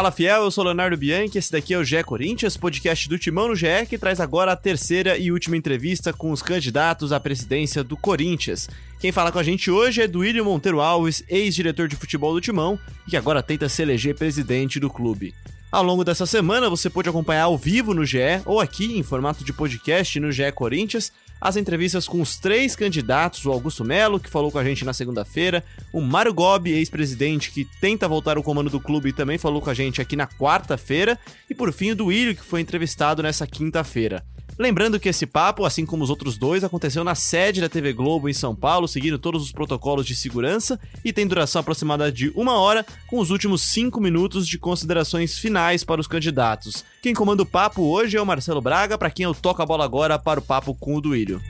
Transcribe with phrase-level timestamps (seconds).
[0.00, 3.48] Fala fiel, eu sou Leonardo Bianchi, esse daqui é o GE Corinthians, podcast do Timão
[3.48, 7.84] no GE, que traz agora a terceira e última entrevista com os candidatos à presidência
[7.84, 8.66] do Corinthians.
[8.98, 12.78] Quem fala com a gente hoje é Duílio Monteiro Alves, ex-diretor de futebol do Timão,
[13.06, 15.34] e que agora tenta se eleger presidente do clube.
[15.70, 19.44] Ao longo dessa semana, você pode acompanhar ao vivo no GE ou aqui em formato
[19.44, 24.28] de podcast no GE Corinthians as entrevistas com os três candidatos, o Augusto Melo, que
[24.28, 28.68] falou com a gente na segunda-feira, o Mário Gobi, ex-presidente, que tenta voltar ao comando
[28.68, 31.18] do clube e também falou com a gente aqui na quarta-feira,
[31.48, 34.22] e por fim o Duílio, que foi entrevistado nessa quinta-feira.
[34.60, 38.28] Lembrando que esse papo, assim como os outros dois, aconteceu na sede da TV Globo
[38.28, 42.58] em São Paulo, seguindo todos os protocolos de segurança e tem duração aproximada de uma
[42.60, 46.84] hora, com os últimos cinco minutos de considerações finais para os candidatos.
[47.00, 49.82] Quem comanda o papo hoje é o Marcelo Braga, para quem eu toco a bola
[49.82, 51.40] agora para o papo com o Duílio.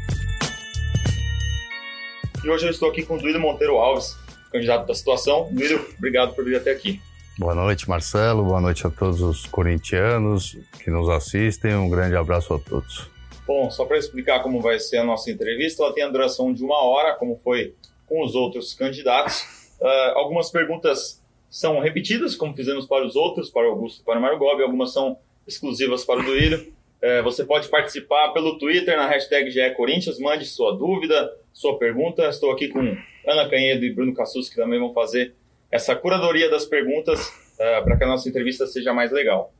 [2.44, 4.16] E hoje eu estou aqui com o Duílio Monteiro Alves,
[4.52, 5.48] candidato da situação.
[5.50, 7.00] Duílio, obrigado por vir até aqui.
[7.40, 8.44] Boa noite, Marcelo.
[8.44, 11.74] Boa noite a todos os corintianos que nos assistem.
[11.74, 13.08] Um grande abraço a todos.
[13.46, 16.62] Bom, só para explicar como vai ser a nossa entrevista, ela tem a duração de
[16.62, 17.72] uma hora, como foi
[18.06, 19.40] com os outros candidatos.
[19.80, 19.86] Uh,
[20.20, 24.22] algumas perguntas são repetidas, como fizemos para os outros, para o Augusto e para o
[24.22, 24.62] Mário Gobi.
[24.62, 25.16] Algumas são
[25.48, 26.70] exclusivas para o Duílio.
[27.02, 30.18] Uh, você pode participar pelo Twitter na hashtag GE Corinthians.
[30.18, 32.22] Mande sua dúvida, sua pergunta.
[32.28, 32.80] Estou aqui com
[33.26, 35.34] Ana Canhedo e Bruno Cassus, que também vão fazer
[35.70, 39.52] essa curadoria das perguntas uh, para que a nossa entrevista seja mais legal.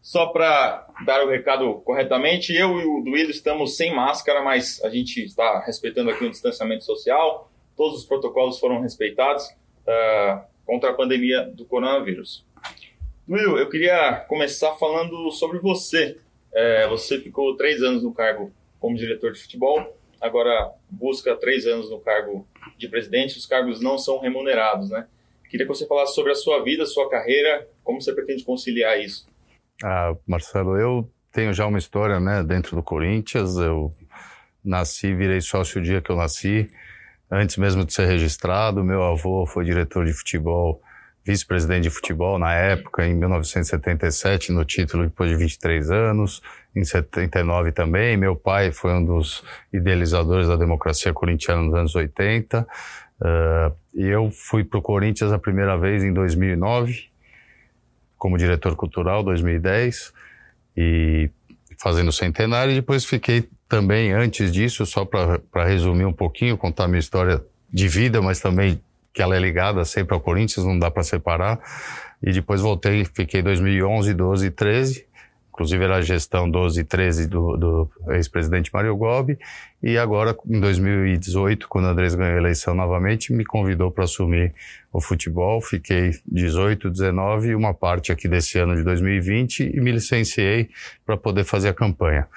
[0.00, 4.88] Só para dar o recado corretamente, eu e o Duílio estamos sem máscara, mas a
[4.88, 10.94] gente está respeitando aqui o distanciamento social, todos os protocolos foram respeitados uh, contra a
[10.94, 12.44] pandemia do coronavírus.
[13.26, 16.16] Duílio, eu queria começar falando sobre você.
[16.52, 18.50] É, você ficou três anos no cargo
[18.80, 22.46] como diretor de futebol, agora busca três anos no cargo
[22.76, 25.06] de presidente, os cargos não são remunerados, né?
[25.48, 29.26] Queria que você falasse sobre a sua vida, sua carreira, como você pretende conciliar isso.
[29.82, 33.56] Ah, Marcelo, eu tenho já uma história, né, dentro do Corinthians.
[33.56, 33.92] Eu
[34.64, 36.70] nasci, virei sócio o dia que eu nasci,
[37.30, 38.84] antes mesmo de ser registrado.
[38.84, 40.82] Meu avô foi diretor de futebol,
[41.24, 46.42] vice-presidente de futebol na época, em 1977, no título depois de 23 anos.
[46.74, 48.16] Em 79 também.
[48.16, 49.42] Meu pai foi um dos
[49.72, 52.66] idealizadores da democracia corintiana nos anos 80.
[53.20, 57.08] Uh, eu fui para o Corinthians a primeira vez em 2009,
[58.16, 60.12] como diretor cultural, 2010,
[60.76, 61.30] e
[61.78, 66.98] fazendo centenário, e depois fiquei também antes disso, só para resumir um pouquinho, contar minha
[67.00, 67.42] história
[67.72, 68.80] de vida, mas também
[69.12, 71.58] que ela é ligada sempre ao Corinthians, não dá para separar.
[72.22, 75.06] E depois voltei, fiquei 2011, 12 e 13,
[75.58, 79.36] inclusive era a gestão 12 e 13 do, do ex-presidente Mário Gobi,
[79.82, 84.54] e agora, em 2018, quando o Andrés ganhou a eleição novamente, me convidou para assumir
[84.92, 89.90] o futebol, fiquei 18, 19 e uma parte aqui desse ano de 2020 e me
[89.90, 90.70] licenciei
[91.04, 92.28] para poder fazer a campanha.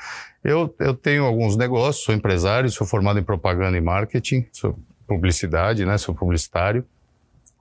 [0.43, 4.77] Eu, eu tenho alguns negócios, sou empresário, sou formado em propaganda e marketing, sou
[5.07, 6.83] publicidade, né, sou publicitário,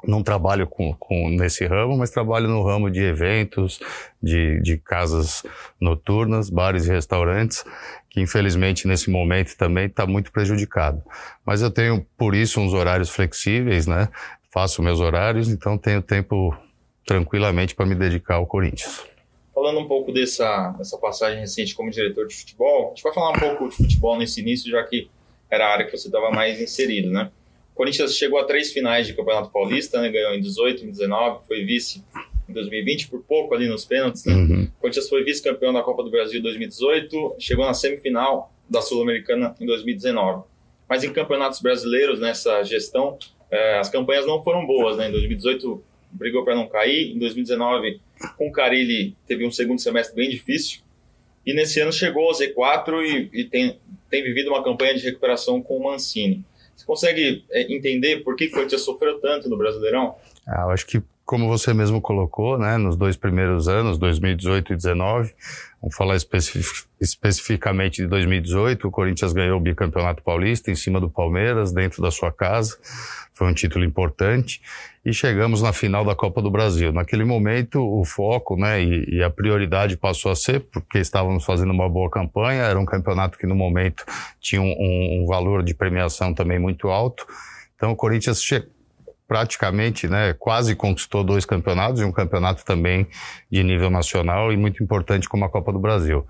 [0.06, 3.80] não trabalho com, com, nesse ramo, mas trabalho no ramo de eventos,
[4.22, 5.42] de, de casas
[5.80, 7.64] noturnas, bares e restaurantes,
[8.08, 11.02] que infelizmente nesse momento também está muito prejudicado.
[11.44, 14.08] Mas eu tenho, por isso, uns horários flexíveis, né?
[14.52, 16.56] Faço meus horários, então tenho tempo
[17.06, 19.04] tranquilamente para me dedicar ao Corinthians.
[19.54, 23.30] Falando um pouco dessa, dessa passagem recente como diretor de futebol, a gente vai falar
[23.30, 25.10] um pouco de futebol nesse início, já que
[25.50, 27.30] era a área que você estava mais inserido, né?
[27.80, 30.10] Corinthians chegou a três finais de Campeonato Paulista, né?
[30.10, 32.04] ganhou em 18, em 19, foi vice
[32.46, 34.22] em 2020, por pouco ali nos pênaltis.
[34.26, 34.34] Né?
[34.34, 34.68] Uhum.
[34.78, 39.64] Corinthians foi vice-campeão da Copa do Brasil em 2018, chegou na semifinal da Sul-Americana em
[39.64, 40.44] 2019.
[40.86, 43.16] Mas em campeonatos brasileiros, nessa gestão,
[43.50, 44.98] eh, as campanhas não foram boas.
[44.98, 45.08] Né?
[45.08, 45.82] Em 2018
[46.12, 47.98] brigou para não cair, em 2019
[48.36, 50.82] com o Carilli teve um segundo semestre bem difícil,
[51.46, 53.78] e nesse ano chegou ao Z4 e, e tem,
[54.10, 56.44] tem vivido uma campanha de recuperação com o Mancini.
[56.90, 60.16] Consegue é, entender por que o Corinthians sofreu tanto no Brasileirão?
[60.44, 64.74] Ah, eu acho que, como você mesmo colocou, né, nos dois primeiros anos, 2018 e
[64.74, 65.32] 2019,
[65.80, 71.08] vamos falar especific, especificamente de 2018, o Corinthians ganhou o bicampeonato paulista em cima do
[71.08, 72.76] Palmeiras, dentro da sua casa.
[73.34, 74.60] Foi um título importante
[75.04, 76.92] e chegamos na final da Copa do Brasil.
[76.92, 81.72] Naquele momento, o foco né, e, e, a prioridade passou a ser, porque estávamos fazendo
[81.72, 84.04] uma boa campanha, era um campeonato que no momento
[84.40, 87.26] tinha um, um, valor de premiação também muito alto.
[87.76, 88.42] Então, o Corinthians
[89.26, 93.06] praticamente, né, quase conquistou dois campeonatos e um campeonato também
[93.50, 96.26] de nível nacional e muito importante como a Copa do Brasil.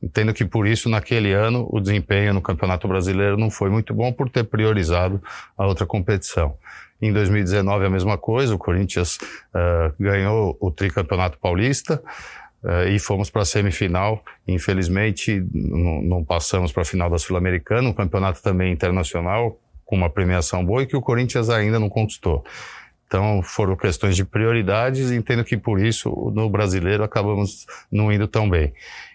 [0.00, 4.12] Entendo que por isso, naquele ano, o desempenho no Campeonato Brasileiro não foi muito bom
[4.12, 5.20] por ter priorizado
[5.56, 6.58] a outra competição.
[7.00, 12.02] Em 2019, a mesma coisa, o Corinthians uh, ganhou o tricampeonato paulista
[12.62, 14.22] uh, e fomos para a semifinal.
[14.46, 20.64] Infelizmente, não passamos para a final da Sul-Americana, um campeonato também internacional, com uma premiação
[20.64, 22.44] boa e que o Corinthians ainda não conquistou.
[23.14, 28.26] Então, foram questões de prioridades e entendo que por isso, no brasileiro, acabamos não indo
[28.26, 28.72] tão bem.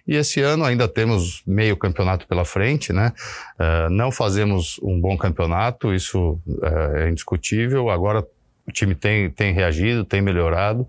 [0.07, 3.11] E esse ano ainda temos meio campeonato pela frente, né?
[3.59, 7.89] Uh, não fazemos um bom campeonato, isso uh, é indiscutível.
[7.89, 8.25] Agora
[8.65, 10.87] o time tem, tem reagido, tem melhorado,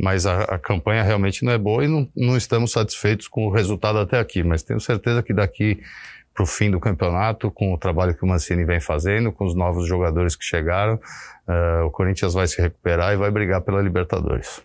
[0.00, 3.50] mas a, a campanha realmente não é boa e não, não estamos satisfeitos com o
[3.50, 4.42] resultado até aqui.
[4.42, 5.82] Mas tenho certeza que daqui
[6.38, 9.56] para o fim do campeonato, com o trabalho que o Mancini vem fazendo, com os
[9.56, 14.62] novos jogadores que chegaram, uh, o Corinthians vai se recuperar e vai brigar pela Libertadores.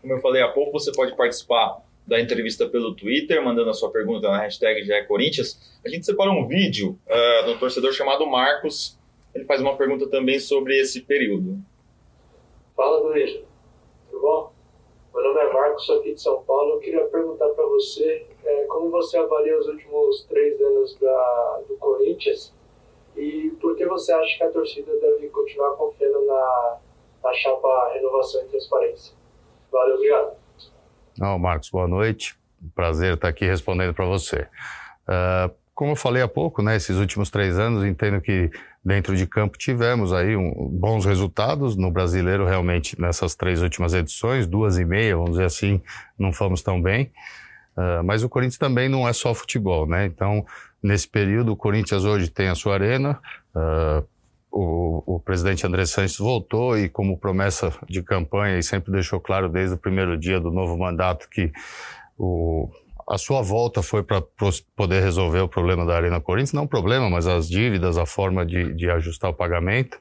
[0.00, 3.90] Como eu falei há pouco, você pode participar da entrevista pelo Twitter, mandando a sua
[3.90, 5.80] pergunta na hashtag já é Corinthians.
[5.84, 8.96] A gente separou um vídeo uh, do torcedor chamado Marcos.
[9.34, 11.58] Ele faz uma pergunta também sobre esse período.
[12.76, 13.32] Fala, Luiz.
[14.08, 14.52] Tudo bom?
[15.12, 16.74] Meu nome é Marcos, sou aqui de São Paulo.
[16.74, 21.76] Eu queria perguntar para você é, como você avalia os últimos três anos da, do
[21.76, 22.52] Corinthians
[23.16, 26.76] e por que você acha que a torcida deve continuar confiando na,
[27.24, 29.14] na chapa Renovação e Transparência?
[29.70, 30.36] Valeu, obrigado.
[31.18, 32.36] Não, Marcos, boa noite.
[32.74, 34.46] Prazer estar aqui respondendo para você.
[35.06, 38.50] Uh, como eu falei há pouco, né, esses últimos três anos, entendo que
[38.84, 41.76] dentro de campo tivemos aí um, bons resultados.
[41.76, 45.80] No brasileiro, realmente, nessas três últimas edições, duas e meia, vamos dizer assim,
[46.18, 47.10] não fomos tão bem.
[47.76, 50.06] Uh, mas o Corinthians também não é só futebol, né?
[50.06, 50.44] Então,
[50.82, 53.18] nesse período, o Corinthians hoje tem a sua arena.
[53.54, 54.06] Uh,
[54.52, 59.48] o, o, presidente André Santos voltou e, como promessa de campanha, e sempre deixou claro
[59.48, 61.52] desde o primeiro dia do novo mandato que
[62.18, 62.68] o,
[63.08, 64.22] a sua volta foi para
[64.76, 68.44] poder resolver o problema da Arena Corinthians, não o problema, mas as dívidas, a forma
[68.44, 69.98] de, de ajustar o pagamento.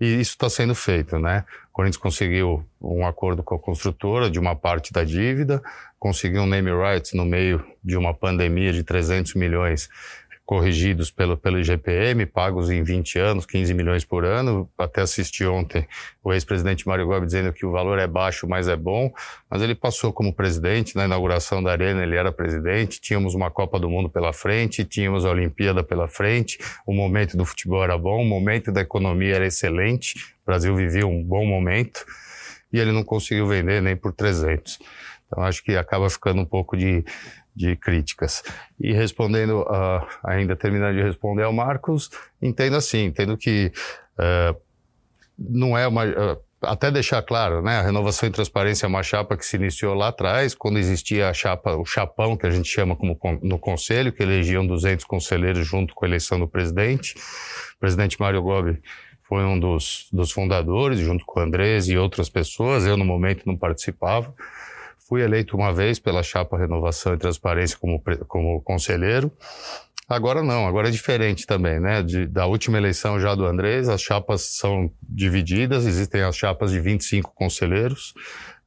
[0.00, 1.44] E isso está sendo feito, né?
[1.68, 5.62] O Corinthians conseguiu um acordo com a construtora de uma parte da dívida,
[5.98, 9.90] conseguiu um name rights no meio de uma pandemia de 300 milhões
[10.50, 14.68] corrigidos pelo, pelo IGPM, pagos em 20 anos, 15 milhões por ano.
[14.76, 15.86] Até assisti ontem
[16.24, 19.12] o ex-presidente Mário Gobi dizendo que o valor é baixo, mas é bom.
[19.48, 23.78] Mas ele passou como presidente, na inauguração da Arena ele era presidente, tínhamos uma Copa
[23.78, 28.20] do Mundo pela frente, tínhamos a Olimpíada pela frente, o momento do futebol era bom,
[28.20, 32.04] o momento da economia era excelente, o Brasil vivia um bom momento
[32.72, 34.80] e ele não conseguiu vender nem por 300.
[35.28, 37.04] Então acho que acaba ficando um pouco de
[37.60, 38.42] de críticas.
[38.80, 42.10] E respondendo, uh, ainda terminando de responder ao Marcos,
[42.40, 43.70] entendo assim, entendo que
[44.18, 44.58] uh,
[45.38, 46.06] não é uma...
[46.06, 49.94] Uh, até deixar claro, né, a renovação e transparência é uma chapa que se iniciou
[49.94, 54.12] lá atrás, quando existia a chapa, o chapão, que a gente chama como no conselho,
[54.12, 57.14] que elegiam 200 conselheiros junto com a eleição do presidente.
[57.76, 58.78] O presidente Mário Gobi
[59.26, 62.84] foi um dos, dos fundadores, junto com o Andrés e outras pessoas.
[62.84, 64.34] Eu, no momento, não participava.
[65.10, 69.28] Fui eleito uma vez pela chapa Renovação e Transparência como, como conselheiro.
[70.08, 72.00] Agora não, agora é diferente também, né?
[72.00, 76.78] De, da última eleição já do Andrés, as chapas são divididas, existem as chapas de
[76.78, 78.14] 25 conselheiros.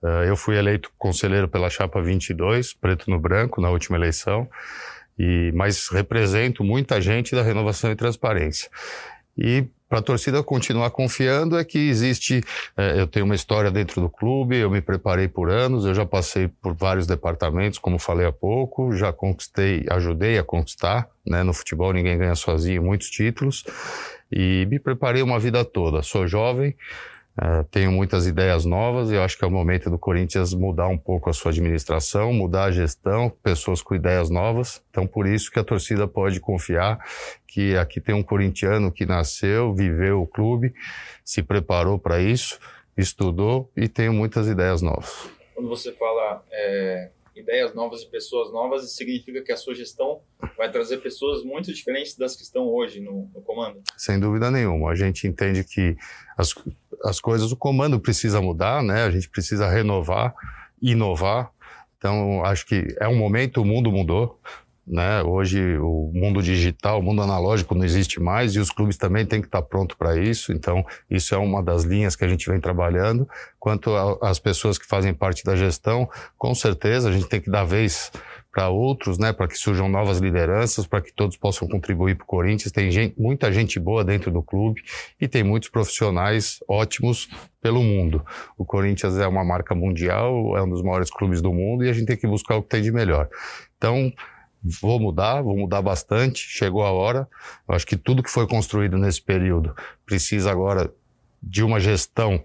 [0.02, 4.46] Uh, eu fui eleito conselheiro pela chapa 22, preto no branco, na última eleição,
[5.18, 8.70] e mas represento muita gente da Renovação e Transparência.
[9.38, 12.42] E para a torcida continuar confiando é que existe.
[12.76, 16.04] É, eu tenho uma história dentro do clube, eu me preparei por anos, eu já
[16.04, 21.08] passei por vários departamentos, como falei há pouco, já conquistei, ajudei a conquistar.
[21.24, 21.44] Né?
[21.44, 23.66] No futebol ninguém ganha sozinho muitos títulos
[24.32, 26.02] e me preparei uma vida toda.
[26.02, 26.76] Sou jovem,
[27.36, 30.88] Uh, tenho muitas ideias novas e eu acho que é o momento do Corinthians mudar
[30.88, 34.84] um pouco a sua administração, mudar a gestão, pessoas com ideias novas.
[34.92, 37.04] Então, por isso que a torcida pode confiar
[37.48, 40.76] que aqui tem um corintiano que nasceu, viveu o clube,
[41.26, 42.60] se preparou para isso,
[42.96, 45.28] estudou e tem muitas ideias novas.
[45.56, 50.22] Quando você fala é, ideias novas e pessoas novas, isso significa que a sua gestão
[50.58, 53.82] vai trazer pessoas muito diferentes das que estão hoje no, no comando?
[53.98, 54.92] Sem dúvida nenhuma.
[54.92, 55.96] A gente entende que
[56.38, 56.54] as,
[57.04, 59.04] as coisas, o comando precisa mudar, né?
[59.04, 60.34] A gente precisa renovar,
[60.82, 61.52] inovar.
[61.98, 64.40] Então, acho que é um momento, o mundo mudou.
[64.86, 65.24] Né?
[65.24, 69.40] Hoje o mundo digital, o mundo analógico não existe mais e os clubes também têm
[69.40, 70.52] que estar pronto para isso.
[70.52, 73.28] Então, isso é uma das linhas que a gente vem trabalhando.
[73.58, 77.64] Quanto às pessoas que fazem parte da gestão, com certeza a gente tem que dar
[77.64, 78.12] vez
[78.54, 82.28] para outros, né, para que surjam novas lideranças, para que todos possam contribuir para o
[82.28, 82.72] Corinthians.
[82.72, 84.84] Tem gente, muita gente boa dentro do clube
[85.20, 87.28] e tem muitos profissionais ótimos
[87.60, 88.24] pelo mundo.
[88.56, 91.94] O Corinthians é uma marca mundial, é um dos maiores clubes do mundo e a
[91.94, 93.28] gente tem que buscar o que tem de melhor.
[93.76, 94.14] Então,
[94.64, 97.28] vou mudar, vou mudar bastante, chegou a hora.
[97.68, 100.94] Eu acho que tudo que foi construído nesse período precisa agora
[101.42, 102.44] de uma gestão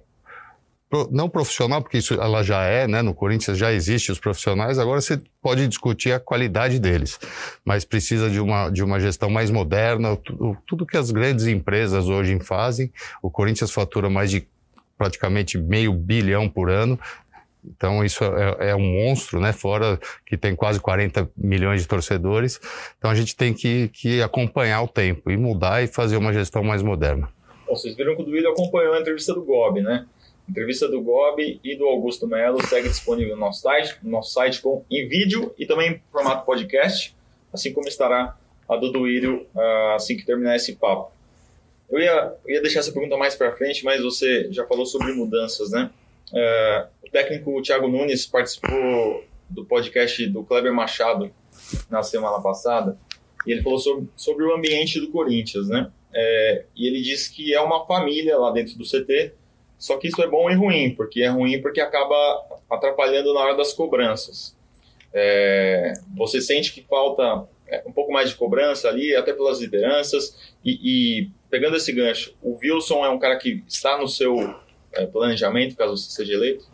[1.11, 3.02] não profissional, porque isso ela já é, né?
[3.02, 7.18] No Corinthians já existe os profissionais, agora você pode discutir a qualidade deles,
[7.64, 12.09] mas precisa de uma, de uma gestão mais moderna, tudo, tudo que as grandes empresas
[12.09, 12.90] hoje fazem.
[13.23, 14.47] O Corinthians fatura mais de
[14.97, 16.99] praticamente meio bilhão por ano,
[17.64, 19.52] então isso é, é, um monstro, né?
[19.52, 22.61] Fora que tem quase 40 milhões de torcedores.
[22.99, 26.62] Então a gente tem que, que acompanhar o tempo e mudar e fazer uma gestão
[26.62, 27.28] mais moderna.
[27.66, 30.07] Bom, vocês viram que o Duílio acompanhou a entrevista do Gobi, né?
[30.49, 34.61] Entrevista do Gobi e do Augusto Melo segue disponível no nosso site, no nosso site
[34.62, 37.14] com, em vídeo e também em formato podcast,
[37.52, 38.37] assim como estará
[38.69, 41.12] a do Duílio uh, assim que terminar esse papo.
[41.90, 45.71] Eu ia, ia deixar essa pergunta mais para frente, mas você já falou sobre mudanças,
[45.71, 45.90] né?
[46.31, 51.31] Uh, o técnico Thiago Nunes participou do podcast do Kleber Machado
[51.90, 52.99] na semana passada
[53.47, 55.90] e ele falou sobre, sobre o ambiente do Corinthians, né?
[56.12, 59.33] É, e ele disse que é uma família lá dentro do CT,
[59.79, 62.15] só que isso é bom e ruim, porque é ruim porque acaba
[62.69, 64.57] atrapalhando na hora das cobranças.
[65.13, 70.55] É, você sente que falta é, um pouco mais de cobrança ali, até pelas lideranças,
[70.65, 74.37] e, e pegando esse gancho, o Wilson é um cara que está no seu
[74.93, 76.65] é, planejamento, caso você seja eleito?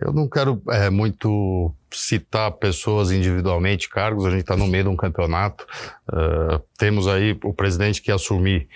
[0.00, 4.90] Eu não quero é, muito citar pessoas individualmente, cargos, a gente está no meio de
[4.90, 5.66] um campeonato.
[6.08, 8.68] Uh, temos aí o presidente que assumir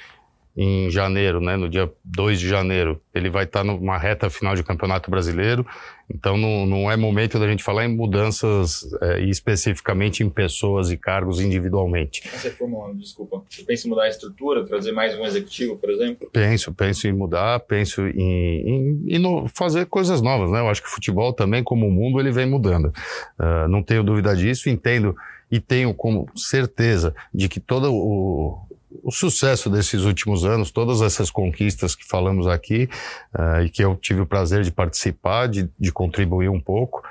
[0.56, 3.00] em janeiro, né, no dia 2 de janeiro.
[3.12, 5.66] Ele vai estar numa reta final de Campeonato Brasileiro,
[6.08, 10.96] então não, não é momento da gente falar em mudanças é, especificamente em pessoas e
[10.96, 12.23] cargos individualmente.
[12.28, 13.42] Você formulando, desculpa.
[13.49, 16.30] Você pensa em mudar a estrutura, trazer mais um executivo, por exemplo?
[16.32, 20.61] Penso, penso em mudar, penso em, em, em fazer coisas novas, né?
[20.61, 22.92] Eu acho que o futebol também, como o mundo, ele vem mudando.
[23.38, 25.16] Uh, não tenho dúvida disso, entendo
[25.50, 28.58] e tenho como certeza de que todo o,
[29.02, 32.88] o sucesso desses últimos anos, todas essas conquistas que falamos aqui
[33.34, 37.02] uh, e que eu tive o prazer de participar, de, de contribuir um pouco,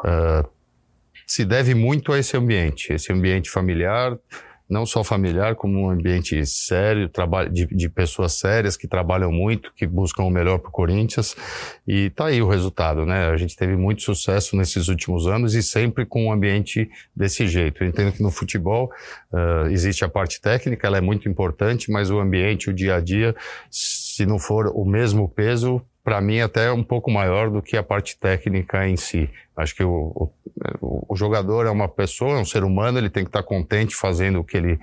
[0.00, 0.48] uh,
[1.26, 4.16] se deve muito a esse ambiente, esse ambiente familiar,
[4.68, 9.72] não só familiar, como um ambiente sério, trabalho de, de pessoas sérias que trabalham muito,
[9.74, 11.34] que buscam o melhor para o Corinthians.
[11.86, 13.30] E tá aí o resultado, né?
[13.30, 17.82] A gente teve muito sucesso nesses últimos anos e sempre com um ambiente desse jeito.
[17.82, 18.92] Eu entendo que no futebol
[19.32, 23.00] uh, existe a parte técnica, ela é muito importante, mas o ambiente, o dia a
[23.00, 23.34] dia,
[23.70, 27.82] se não for o mesmo peso, para mim, até um pouco maior do que a
[27.82, 29.28] parte técnica em si.
[29.54, 30.32] Acho que o,
[30.80, 33.46] o, o, jogador é uma pessoa, é um ser humano, ele tem que estar tá
[33.46, 34.78] contente fazendo o que ele,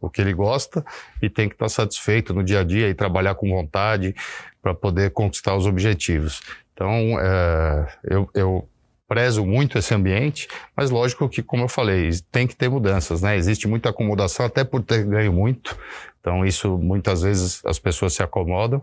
[0.00, 0.82] o que ele gosta
[1.20, 4.14] e tem que estar tá satisfeito no dia a dia e trabalhar com vontade
[4.62, 6.40] para poder conquistar os objetivos.
[6.72, 8.68] Então, é, eu, eu
[9.10, 13.36] prezo muito esse ambiente, mas lógico que, como eu falei, tem que ter mudanças, né?
[13.36, 15.76] Existe muita acomodação, até por ter ganho muito.
[16.20, 18.80] Então, isso muitas vezes as pessoas se acomodam.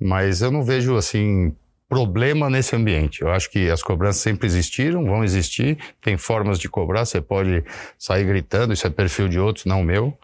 [0.00, 1.54] Mas eu não vejo, assim,
[1.88, 3.22] problema nesse ambiente.
[3.22, 7.62] Eu acho que as cobranças sempre existiram, vão existir, tem formas de cobrar, você pode
[7.96, 10.18] sair gritando, isso é perfil de outros, não meu.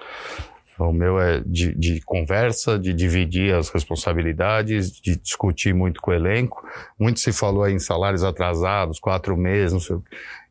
[0.79, 6.15] O meu é de, de, conversa, de dividir as responsabilidades, de discutir muito com o
[6.15, 6.65] elenco.
[6.99, 9.97] Muito se falou aí em salários atrasados, quatro meses, não sei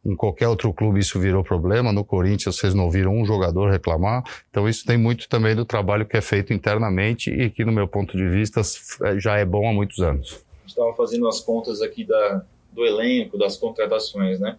[0.07, 1.91] em qualquer outro clube isso virou problema.
[1.91, 4.23] No Corinthians vocês não viram um jogador reclamar.
[4.49, 7.87] Então isso tem muito também do trabalho que é feito internamente e que, no meu
[7.87, 8.61] ponto de vista,
[9.03, 10.41] é, já é bom há muitos anos.
[10.65, 12.41] Estava fazendo as contas aqui da,
[12.71, 14.57] do elenco, das contratações, né?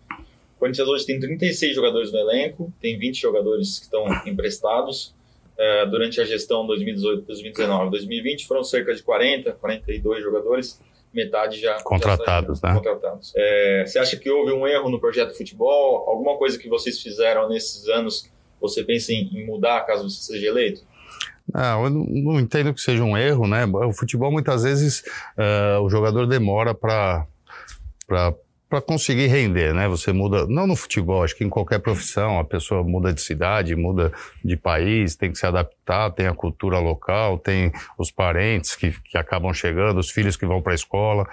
[0.56, 5.14] O Corinthians hoje tem 36 jogadores no elenco, tem 20 jogadores que estão emprestados.
[5.59, 10.81] É, durante a gestão 2018, 2019, 2020 foram cerca de 40, 42 jogadores
[11.12, 12.75] metade já contratados, já né?
[12.75, 13.33] Contratados.
[13.37, 16.09] É, você acha que houve um erro no projeto de futebol?
[16.09, 18.31] Alguma coisa que vocês fizeram nesses anos?
[18.61, 20.83] Você pensa em, em mudar caso você seja eleito?
[21.53, 23.65] Não, eu não entendo que seja um erro, né?
[23.65, 25.03] O futebol muitas vezes
[25.37, 27.27] uh, o jogador demora para
[28.68, 29.88] para conseguir render, né?
[29.88, 33.75] Você muda, não no futebol, acho que em qualquer profissão, a pessoa muda de cidade,
[33.75, 34.12] muda
[34.44, 39.16] de país, tem que se adaptar, tem a cultura local, tem os parentes que, que
[39.16, 41.26] acabam chegando, os filhos que vão para a escola.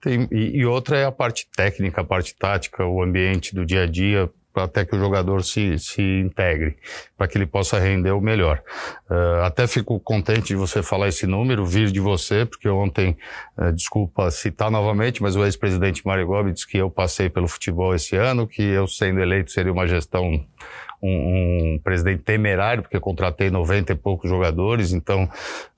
[0.00, 3.84] Tem, e, e outra é a parte técnica, a parte tática, o ambiente do dia
[3.84, 4.30] a dia,
[4.64, 6.76] até que o jogador se, se integre,
[7.16, 8.62] para que ele possa render o melhor.
[9.10, 13.16] Uh, até fico contente de você falar esse número, vir de você, porque ontem,
[13.58, 17.94] uh, desculpa citar novamente, mas o ex-presidente Mário Gobi disse que eu passei pelo futebol
[17.94, 20.44] esse ano, que eu sendo eleito seria uma gestão
[21.02, 25.28] um, um, presidente temerário, porque contratei 90 e poucos jogadores, então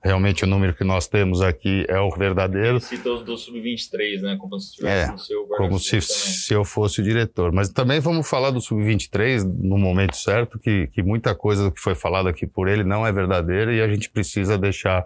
[0.01, 2.79] realmente o número que nós temos aqui é o verdadeiro.
[2.79, 4.37] Cita os do Sub-23, né?
[4.39, 7.51] Como se é, no seu Como se, se eu fosse o diretor.
[7.51, 11.81] Mas também vamos falar do Sub-23 no momento certo, que, que muita coisa do que
[11.81, 15.05] foi falado aqui por ele não é verdadeira e a gente precisa deixar.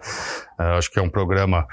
[0.60, 1.68] Uh, acho que é um programa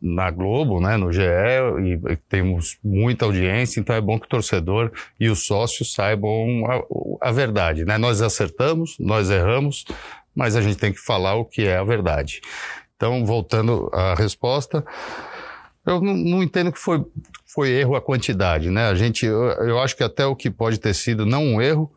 [0.00, 4.90] na Globo, né, no GE, e, temos muita audiência, então é bom que o torcedor
[5.18, 7.98] e os sócios saibam a, a, verdade, né?
[7.98, 9.84] Nós acertamos, nós erramos,
[10.34, 12.40] mas a gente tem que falar o que é a verdade.
[12.96, 14.84] Então, voltando à resposta,
[15.86, 17.04] eu não, não entendo que foi,
[17.56, 18.86] foi erro a quantidade, né?
[18.86, 21.90] A gente, eu, eu acho que até o que pode ter sido não um erro,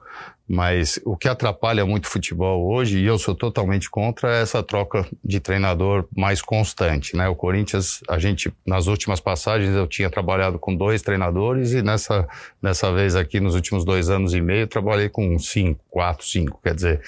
[0.48, 4.64] mas o que atrapalha muito o futebol hoje, e eu sou totalmente contra, é essa
[4.64, 7.28] troca de treinador mais constante, né?
[7.28, 12.26] O Corinthians, a gente, nas últimas passagens, eu tinha trabalhado com dois treinadores e nessa,
[12.62, 16.58] nessa vez aqui, nos últimos dois anos e meio, trabalhei com cinco, quatro, cinco.
[16.64, 17.02] Quer dizer,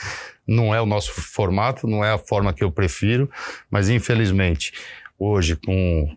[0.46, 3.30] não é o nosso formato, não é a forma que eu prefiro,
[3.72, 4.74] mas infelizmente,
[5.18, 6.14] hoje, com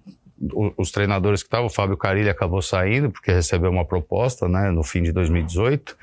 [0.77, 4.83] os treinadores que estavam, o Fábio Carilli acabou saindo porque recebeu uma proposta, né, no
[4.83, 5.97] fim de 2018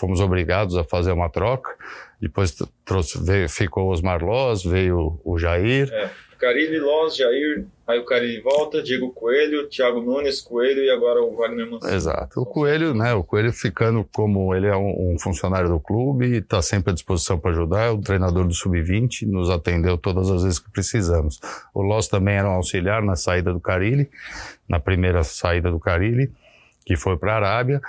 [0.00, 1.70] fomos obrigados a fazer uma troca.
[2.20, 5.92] Depois trouxe, veio, ficou o Osmar Loz, veio o Jair.
[5.92, 6.10] É,
[6.40, 11.36] Carilli, Loz, Jair, aí o Carilli volta, Diego Coelho, Thiago Nunes, Coelho e agora o
[11.36, 11.94] Wagner Mancini.
[11.94, 12.40] Exato.
[12.40, 16.62] O Coelho, né, o Coelho ficando como ele é um, um funcionário do clube, está
[16.62, 20.58] sempre à disposição para ajudar, é o treinador do Sub-20, nos atendeu todas as vezes
[20.58, 21.38] que precisamos.
[21.74, 24.10] O Loz também era um auxiliar na saída do Carilli,
[24.66, 26.32] na primeira saída do Carilli,
[26.86, 27.82] que foi para a Arábia.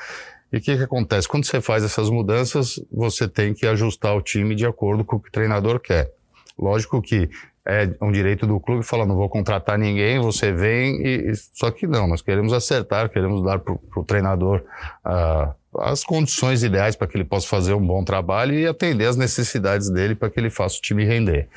[0.51, 1.25] E o que, que acontece?
[1.25, 5.19] Quando você faz essas mudanças, você tem que ajustar o time de acordo com o
[5.21, 6.11] que o treinador quer.
[6.59, 7.29] Lógico que
[7.65, 11.35] é um direito do clube falar, não vou contratar ninguém, você vem e...
[11.35, 14.63] Só que não, nós queremos acertar, queremos dar para o treinador
[15.05, 19.15] uh, as condições ideais para que ele possa fazer um bom trabalho e atender as
[19.15, 21.47] necessidades dele para que ele faça o time render.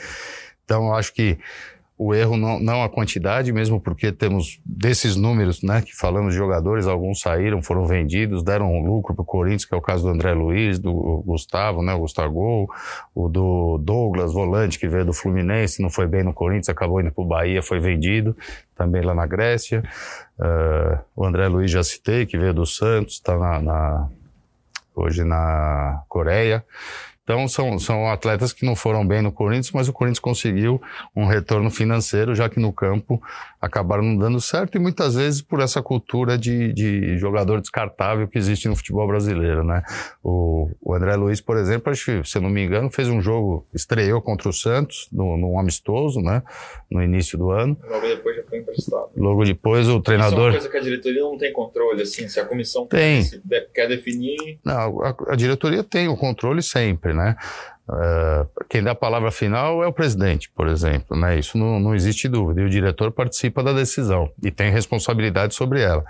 [0.65, 1.39] Então, eu acho que
[1.97, 6.39] o erro não, não a quantidade, mesmo porque temos desses números, né, que falamos de
[6.39, 10.03] jogadores, alguns saíram, foram vendidos, deram um lucro para o Corinthians, que é o caso
[10.03, 10.93] do André Luiz, do
[11.25, 12.69] Gustavo, né, o Gustavo,
[13.15, 17.13] o do Douglas, volante, que veio do Fluminense, não foi bem no Corinthians, acabou indo
[17.13, 18.37] para o Bahia, foi vendido,
[18.75, 19.85] também lá na Grécia.
[20.37, 24.09] Uh, o André Luiz já citei, que veio do Santos, está na, na,
[24.97, 26.65] hoje na Coreia.
[27.25, 30.81] Então, são, são atletas que não foram bem no Corinthians, mas o Corinthians conseguiu
[31.17, 33.21] um retorno financeiro, já que no campo
[33.59, 38.37] acabaram não dando certo, e muitas vezes por essa cultura de, de jogador descartável que
[38.37, 39.83] existe no futebol brasileiro, né?
[40.23, 43.67] O, o André Luiz, por exemplo, acho que, se não me engano, fez um jogo,
[43.73, 46.43] estreou contra o Santos, no, num amistoso, né?
[46.91, 47.75] No início do ano.
[47.89, 49.09] Logo depois já foi emprestado.
[49.17, 50.35] Logo depois o treinador...
[50.35, 53.25] Isso é uma coisa que a diretoria não tem controle, assim, se a comissão tem.
[53.73, 54.59] quer definir...
[54.63, 57.37] Não, a, a diretoria tem o controle sempre, né?
[57.87, 61.39] Uh, quem dá a palavra final é o presidente, por exemplo, né?
[61.39, 62.63] Isso não, não existe dúvida.
[62.63, 66.03] E o diretor participa da decisão e tem responsabilidade sobre ela.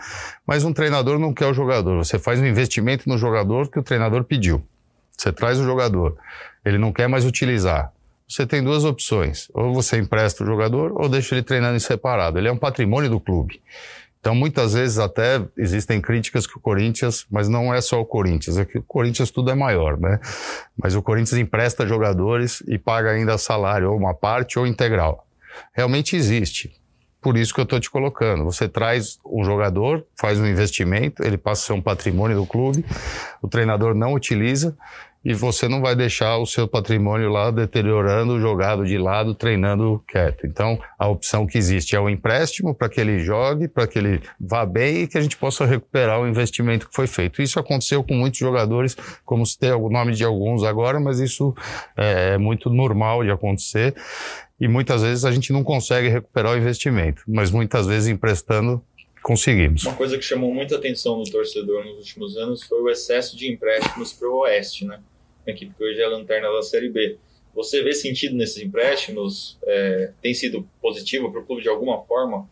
[0.46, 1.96] Mas um treinador não quer o jogador.
[1.96, 4.64] Você faz um investimento no jogador que o treinador pediu.
[5.16, 6.16] Você traz o jogador,
[6.64, 7.92] ele não quer mais utilizar.
[8.28, 12.38] Você tem duas opções: ou você empresta o jogador ou deixa ele treinando em separado.
[12.38, 13.60] Ele é um patrimônio do clube.
[14.24, 18.56] Então, muitas vezes até existem críticas que o Corinthians, mas não é só o Corinthians,
[18.56, 20.18] é que o Corinthians tudo é maior, né?
[20.74, 25.26] Mas o Corinthians empresta jogadores e paga ainda salário, ou uma parte ou integral.
[25.74, 26.72] Realmente existe.
[27.20, 28.44] Por isso que eu estou te colocando.
[28.44, 32.82] Você traz um jogador, faz um investimento, ele passa a ser um patrimônio do clube,
[33.42, 34.74] o treinador não utiliza,
[35.24, 40.46] e você não vai deixar o seu patrimônio lá deteriorando, jogado de lado, treinando quieto.
[40.46, 44.20] Então, a opção que existe é o empréstimo para que ele jogue, para que ele
[44.38, 47.40] vá bem e que a gente possa recuperar o investimento que foi feito.
[47.40, 51.54] Isso aconteceu com muitos jogadores, como citei o nome de alguns agora, mas isso
[51.96, 53.94] é, é muito normal de acontecer.
[54.60, 58.82] E muitas vezes a gente não consegue recuperar o investimento, mas muitas vezes emprestando
[59.22, 59.84] conseguimos.
[59.84, 63.50] Uma coisa que chamou muita atenção no torcedor nos últimos anos foi o excesso de
[63.50, 65.00] empréstimos para o Oeste, né?
[65.46, 67.18] Uma equipe que hoje é lanterna da Série B.
[67.54, 69.58] Você vê sentido nesses empréstimos?
[69.64, 72.48] É, tem sido positivo para o clube de alguma forma?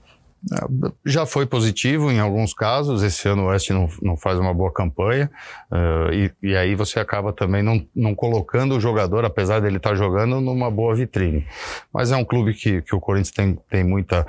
[0.53, 3.03] É, já foi positivo em alguns casos.
[3.03, 5.31] Esse ano o Oeste não, não faz uma boa campanha.
[5.71, 9.95] Uh, e, e, aí você acaba também não, não colocando o jogador, apesar dele estar
[9.95, 11.47] jogando, numa boa vitrine.
[11.93, 14.27] Mas é um clube que, que o Corinthians tem, tem muita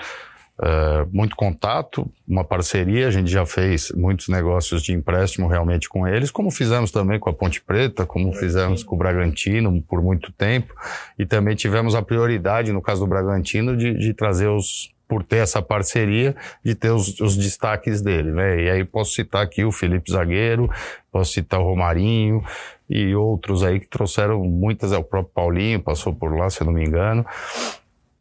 [0.59, 6.07] Uh, muito contato, uma parceria, a gente já fez muitos negócios de empréstimo realmente com
[6.07, 10.31] eles, como fizemos também com a Ponte Preta, como fizemos com o Bragantino por muito
[10.31, 10.75] tempo,
[11.17, 15.37] e também tivemos a prioridade, no caso do Bragantino, de, de trazer os por ter
[15.37, 18.63] essa parceria, de ter os, os, destaques dele, né?
[18.63, 20.69] E aí posso citar aqui o Felipe Zagueiro,
[21.11, 22.43] posso citar o Romarinho
[22.89, 26.65] e outros aí que trouxeram muitas, é o próprio Paulinho passou por lá, se eu
[26.65, 27.25] não me engano,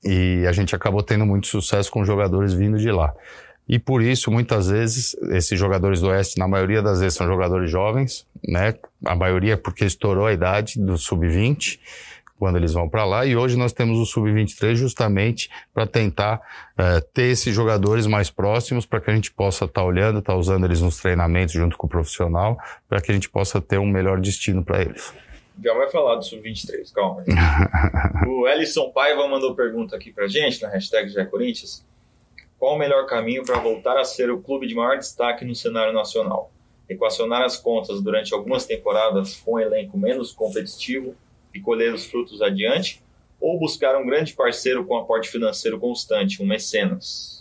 [0.05, 3.15] e a gente acabou tendo muito sucesso com jogadores vindo de lá.
[3.69, 7.71] E por isso, muitas vezes, esses jogadores do Oeste, na maioria das vezes, são jogadores
[7.71, 8.75] jovens, né?
[9.05, 11.79] A maioria porque estourou a idade do sub-20
[12.43, 13.25] quando eles vão para lá.
[13.25, 16.41] E hoje nós temos o Sub-23 justamente para tentar
[16.77, 20.33] uh, ter esses jogadores mais próximos para que a gente possa estar tá olhando, estar
[20.33, 23.79] tá usando eles nos treinamentos junto com o profissional, para que a gente possa ter
[23.79, 25.15] um melhor destino para eles.
[25.63, 27.25] Já vai falar do Sub-23, calma.
[28.27, 31.85] o Ellison Paiva mandou pergunta aqui para gente na hashtag Já Corinthians.
[32.59, 35.93] Qual o melhor caminho para voltar a ser o clube de maior destaque no cenário
[35.93, 36.53] nacional?
[36.89, 41.17] Equacionar as contas durante algumas temporadas com um elenco menos competitivo
[41.53, 43.03] e colher os frutos adiante,
[43.41, 47.32] ou buscar um grande parceiro com aporte financeiro constante, um mecenas?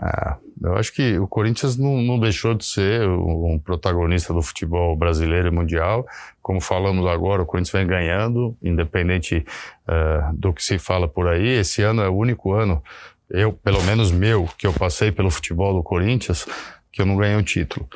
[0.00, 4.96] Ah, eu acho que o Corinthians não, não, deixou de ser um protagonista do futebol
[4.96, 6.06] brasileiro e mundial.
[6.40, 9.44] Como falamos agora, o Corinthians vem ganhando, independente
[9.88, 11.48] uh, do que se fala por aí.
[11.48, 12.82] Esse ano é o único ano,
[13.28, 16.46] eu, pelo menos meu, que eu passei pelo futebol do Corinthians,
[16.92, 17.88] que eu não ganhei um título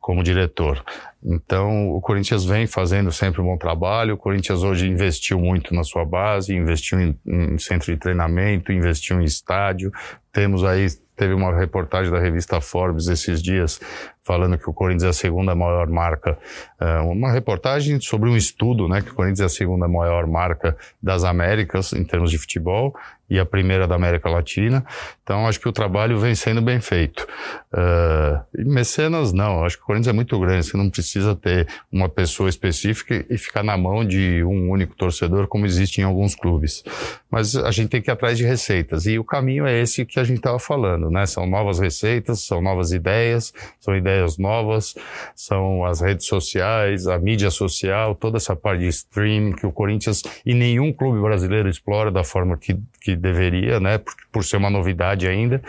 [0.00, 0.82] como diretor.
[1.22, 4.14] Então, o Corinthians vem fazendo sempre um bom trabalho.
[4.14, 9.20] O Corinthians hoje investiu muito na sua base, investiu em, em centro de treinamento, investiu
[9.20, 9.92] em estádio.
[10.32, 10.86] Temos aí
[11.20, 13.78] teve uma reportagem da revista Forbes esses dias
[14.22, 16.38] falando que o Corinthians é a segunda maior marca,
[16.78, 20.76] é, uma reportagem sobre um estudo, né, que o Corinthians é a segunda maior marca
[21.02, 22.94] das Américas em termos de futebol
[23.28, 24.84] e a primeira da América Latina.
[25.22, 27.26] Então, acho que o trabalho vem sendo bem feito.
[27.72, 29.64] Uh, e mecenas, não.
[29.64, 30.66] Acho que o Corinthians é muito grande.
[30.66, 35.46] Você não precisa ter uma pessoa específica e ficar na mão de um único torcedor,
[35.46, 36.84] como existe em alguns clubes.
[37.30, 39.06] Mas a gente tem que ir atrás de receitas.
[39.06, 41.26] E o caminho é esse que a gente estava falando, né?
[41.26, 44.94] São novas receitas, são novas ideias, são ideias novas,
[45.34, 50.22] são as redes sociais, a mídia social, toda essa parte de streaming que o Corinthians
[50.44, 53.98] e nenhum clube brasileiro explora da forma que, que deveria, né?
[53.98, 55.62] Por, por ser uma novidade ainda,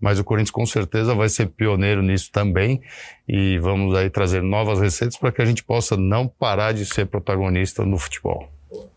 [0.00, 2.80] mas o Corinthians com certeza vai ser pioneiro nisso também
[3.28, 7.06] e vamos aí trazer novas receitas para que a gente possa não parar de ser
[7.06, 8.48] protagonista no futebol.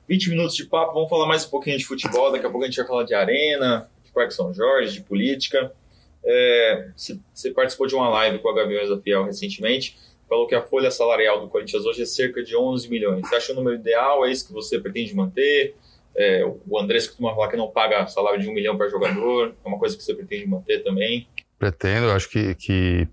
[0.08, 2.68] 20 minutos de papo, vamos falar mais um pouquinho de futebol, daqui a pouco a
[2.68, 5.72] gente vai falar de arena, de Parque São Jorge, de política.
[6.24, 10.62] É, você participou de uma live com a Gaviões da Fiel recentemente, falou que a
[10.62, 13.28] folha salarial do Corinthians hoje é cerca de 11 milhões.
[13.28, 14.26] Você acha o número ideal?
[14.26, 15.76] É isso que você pretende manter?
[16.16, 19.68] É, o Andrés costuma falar que não paga salário de um milhão para jogador, é
[19.68, 21.28] uma coisa que você pretende manter também?
[21.58, 23.08] Pretendo, acho que, que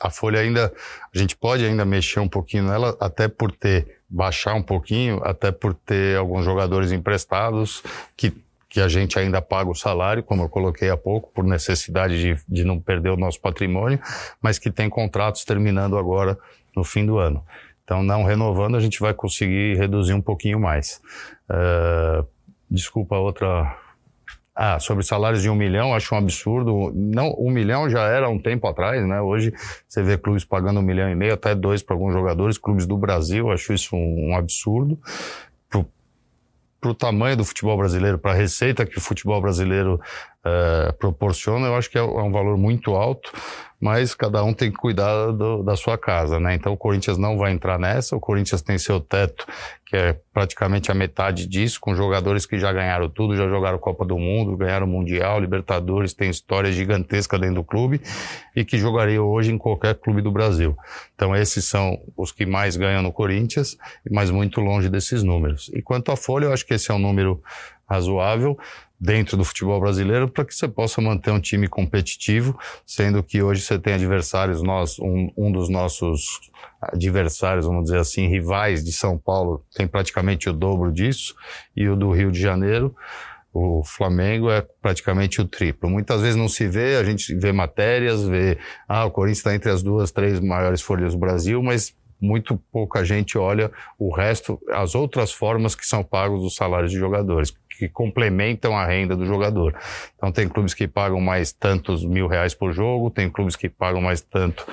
[0.00, 0.72] a folha ainda,
[1.14, 5.50] a gente pode ainda mexer um pouquinho nela, até por ter, baixar um pouquinho, até
[5.50, 7.82] por ter alguns jogadores emprestados
[8.16, 8.32] que,
[8.68, 12.40] que a gente ainda paga o salário, como eu coloquei há pouco, por necessidade de,
[12.48, 14.00] de não perder o nosso patrimônio,
[14.40, 16.38] mas que tem contratos terminando agora
[16.76, 17.44] no fim do ano.
[17.84, 21.00] Então, não renovando, a gente vai conseguir reduzir um pouquinho mais.
[21.48, 22.26] Uh,
[22.70, 23.78] Desculpa, outra.
[24.58, 26.90] Ah, sobre salários de um milhão, acho um absurdo.
[26.94, 29.20] Não, um milhão já era um tempo atrás, né?
[29.20, 29.52] Hoje
[29.86, 32.96] você vê clubes pagando um milhão e meio, até dois para alguns jogadores, clubes do
[32.96, 34.98] Brasil, acho isso um, um absurdo.
[36.80, 40.00] Para o tamanho do futebol brasileiro, para a receita que o futebol brasileiro
[40.46, 43.32] uh, proporciona, eu acho que é, é um valor muito alto
[43.80, 46.54] mas cada um tem que cuidar do, da sua casa, né?
[46.54, 49.46] Então o Corinthians não vai entrar nessa, o Corinthians tem seu teto,
[49.84, 54.04] que é praticamente a metade disso, com jogadores que já ganharam tudo, já jogaram Copa
[54.04, 58.00] do Mundo, ganharam Mundial, Libertadores, tem história gigantesca dentro do clube
[58.54, 60.74] e que jogariam hoje em qualquer clube do Brasil.
[61.14, 63.76] Então esses são os que mais ganham no Corinthians,
[64.10, 65.70] mas muito longe desses números.
[65.74, 67.42] E quanto à folha, eu acho que esse é um número
[67.88, 68.58] razoável
[68.98, 73.60] dentro do futebol brasileiro para que você possa manter um time competitivo, sendo que hoje
[73.60, 76.40] você tem adversários, nós, um, um dos nossos
[76.80, 81.34] adversários, vamos dizer assim, rivais de São Paulo, tem praticamente o dobro disso,
[81.76, 82.94] e o do Rio de Janeiro,
[83.52, 85.88] o Flamengo é praticamente o triplo.
[85.88, 89.70] Muitas vezes não se vê, a gente vê matérias, vê, ah, o Corinthians está entre
[89.70, 94.94] as duas, três maiores folhas do Brasil, mas muito pouca gente olha o resto, as
[94.94, 99.74] outras formas que são pagos os salários de jogadores que complementam a renda do jogador.
[100.16, 104.00] Então tem clubes que pagam mais tantos mil reais por jogo, tem clubes que pagam
[104.00, 104.66] mais tanto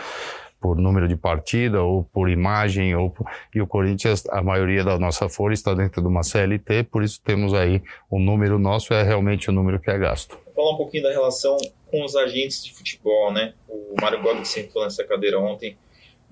[0.64, 3.30] por número de partida ou por imagem ou por...
[3.54, 7.20] e o Corinthians a maioria da nossa folha está dentro de uma CLT por isso
[7.22, 10.40] temos aí o número nosso é realmente o número que é gasto.
[10.56, 11.58] Falar um pouquinho da relação
[11.92, 13.54] com os agentes de futebol, né?
[13.68, 15.76] O Mário Gomes sentou nessa cadeira ontem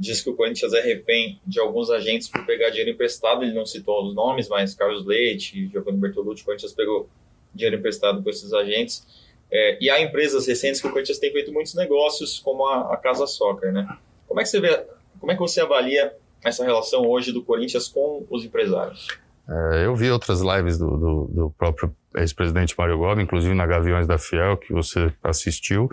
[0.02, 3.44] diz que o Corinthians é refém de alguns agentes por pegar dinheiro emprestado.
[3.44, 7.08] Ele não citou os nomes, mas Carlos Leite, Giovanni Bertolucci, o Corinthians pegou
[7.54, 9.06] dinheiro emprestado com esses agentes.
[9.52, 12.98] É, e há empresas recentes que o Corinthians tem feito muitos negócios, como a, a
[12.98, 13.88] Casa Soccer, né?
[14.28, 14.84] Como é que você vê,
[15.20, 19.08] como é que você avalia essa relação hoje do Corinthians com os empresários?
[19.48, 24.08] É, eu vi outras lives do, do, do próprio ex-presidente Mário Gobi, inclusive na Gaviões
[24.08, 25.90] da Fiel, que você assistiu,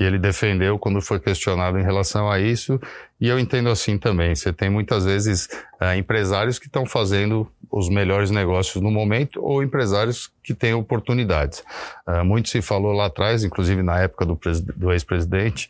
[0.00, 2.80] que ele defendeu quando foi questionado em relação a isso,
[3.20, 4.34] e eu entendo assim também.
[4.34, 5.46] Você tem muitas vezes
[5.78, 11.62] é, empresários que estão fazendo os melhores negócios no momento ou empresários que têm oportunidades.
[12.08, 14.40] É, muito se falou lá atrás, inclusive na época do,
[14.74, 15.68] do ex-presidente,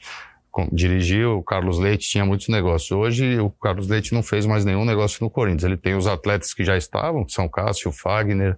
[0.71, 2.93] dirigiu, o Carlos Leite tinha muitos negócios.
[2.93, 5.64] Hoje o Carlos Leite não fez mais nenhum negócio no Corinthians.
[5.64, 8.57] Ele tem os atletas que já estavam, que são Cássio, Fagner,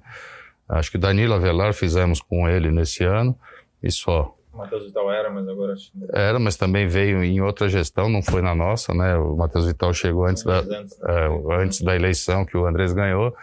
[0.68, 3.34] acho que Danilo Avelar fizemos com ele nesse ano,
[3.82, 4.36] e só.
[4.52, 5.98] O Matheus Vital era, mas agora acho que...
[6.12, 9.16] Era, mas também veio em outra gestão, não foi na nossa, né?
[9.16, 11.08] O Matheus Vital chegou antes da, antes, né?
[11.08, 13.34] é, antes da eleição que o Andrés ganhou.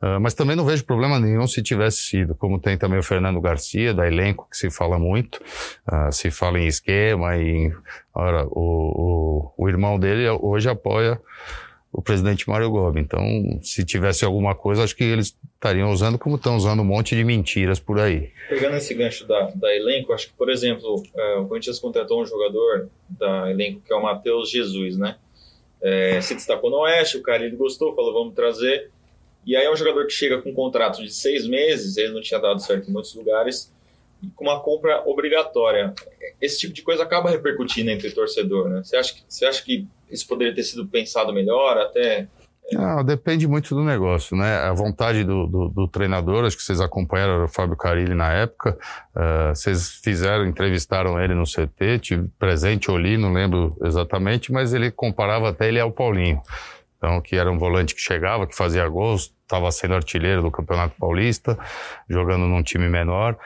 [0.00, 3.40] Uh, mas também não vejo problema nenhum se tivesse sido, como tem também o Fernando
[3.40, 5.40] Garcia, da elenco, que se fala muito,
[5.90, 7.74] uh, se fala em esquema, e em,
[8.14, 11.20] ora, o, o, o irmão dele hoje apoia
[11.92, 13.00] o presidente Mário Gobi.
[13.00, 13.22] Então,
[13.62, 17.24] se tivesse alguma coisa, acho que eles estariam usando como estão usando um monte de
[17.24, 18.30] mentiras por aí.
[18.48, 22.26] Pegando esse gancho da, da elenco, acho que, por exemplo, é, o Corinthians contratou um
[22.26, 25.16] jogador da elenco que é o Matheus Jesus, né?
[25.80, 28.90] É, se destacou no Oeste, o cara ele gostou, falou, vamos trazer.
[29.46, 32.20] E aí é um jogador que chega com um contrato de seis meses, ele não
[32.20, 33.72] tinha dado certo em muitos lugares,
[34.34, 35.94] com uma compra obrigatória.
[36.40, 38.82] Esse tipo de coisa acaba repercutindo entre torcedor, né?
[38.82, 42.26] Você acha que, você acha que isso poderia ter sido pensado melhor, até...
[42.70, 44.58] Não, depende muito do negócio, né?
[44.58, 48.76] A vontade do, do, do treinador, acho que vocês acompanharam o Fábio Carilli na época,
[49.16, 54.90] uh, vocês fizeram, entrevistaram ele no CT, tive presente ou não lembro exatamente, mas ele
[54.90, 56.42] comparava até ele ao Paulinho.
[56.98, 60.94] Então, que era um volante que chegava, que fazia gols, estava sendo artilheiro do Campeonato
[60.98, 61.58] Paulista,
[62.08, 63.38] jogando num time menor.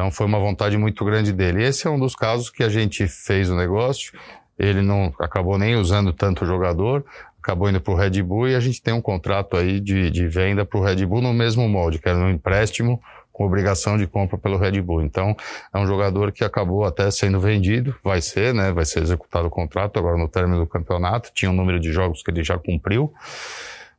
[0.00, 1.62] Então, foi uma vontade muito grande dele.
[1.62, 4.18] Esse é um dos casos que a gente fez o negócio.
[4.58, 7.04] Ele não acabou nem usando tanto o jogador,
[7.38, 10.26] acabou indo para o Red Bull e a gente tem um contrato aí de, de
[10.26, 12.98] venda para o Red Bull no mesmo molde, que era um empréstimo
[13.30, 15.02] com obrigação de compra pelo Red Bull.
[15.02, 15.36] Então,
[15.70, 18.72] é um jogador que acabou até sendo vendido, vai ser, né?
[18.72, 21.30] Vai ser executado o contrato agora no término do campeonato.
[21.34, 23.12] Tinha um número de jogos que ele já cumpriu.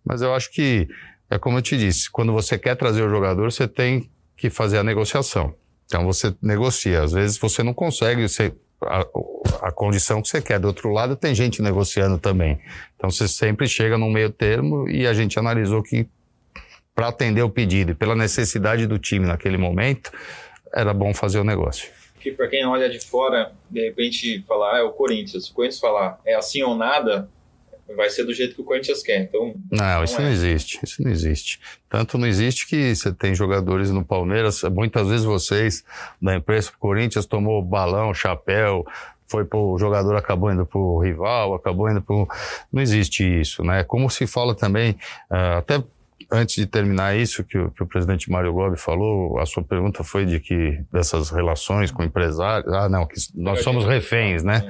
[0.03, 0.87] Mas eu acho que,
[1.29, 4.79] é como eu te disse, quando você quer trazer o jogador, você tem que fazer
[4.79, 5.53] a negociação.
[5.91, 7.03] Então, você negocia.
[7.03, 9.05] Às vezes, você não consegue você, a,
[9.61, 10.57] a condição que você quer.
[10.57, 12.61] Do outro lado, tem gente negociando também.
[12.95, 16.07] Então, você sempre chega num meio termo e a gente analisou que
[16.95, 20.11] para atender o pedido e pela necessidade do time naquele momento,
[20.73, 21.89] era bom fazer o negócio.
[22.21, 25.49] Que para quem olha de fora, de repente falar, ah, é o Corinthians.
[25.49, 27.29] O Corinthians falar é assim ou nada,
[27.95, 29.21] vai ser do jeito que o Corinthians quer.
[29.21, 30.23] Então, não, não isso é.
[30.23, 30.79] não existe.
[30.83, 31.59] Isso não existe.
[31.89, 35.83] Tanto não existe que você tem jogadores no Palmeiras, muitas vezes vocês
[36.21, 38.85] da imprensa, o Corinthians tomou balão, chapéu,
[39.27, 42.27] foi pro jogador acabou indo pro rival, acabou indo pro
[42.71, 43.83] não existe isso, né?
[43.83, 44.91] Como se fala também,
[45.31, 45.81] uh, até
[46.31, 50.03] antes de terminar isso que o, que o presidente Mário Gobi falou, a sua pergunta
[50.03, 54.67] foi de que dessas relações com empresários, ah não, que nós somos reféns, né?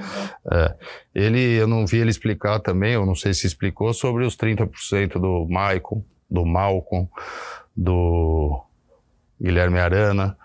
[0.50, 0.74] É,
[1.14, 5.12] ele, eu não vi ele explicar também, eu não sei se explicou sobre os 30%
[5.20, 7.08] do Maicon, do Malcolm,
[7.76, 8.60] do
[9.40, 10.36] Guilherme Arana,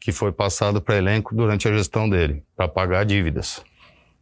[0.00, 3.62] que foi passado para elenco durante a gestão dele, para pagar dívidas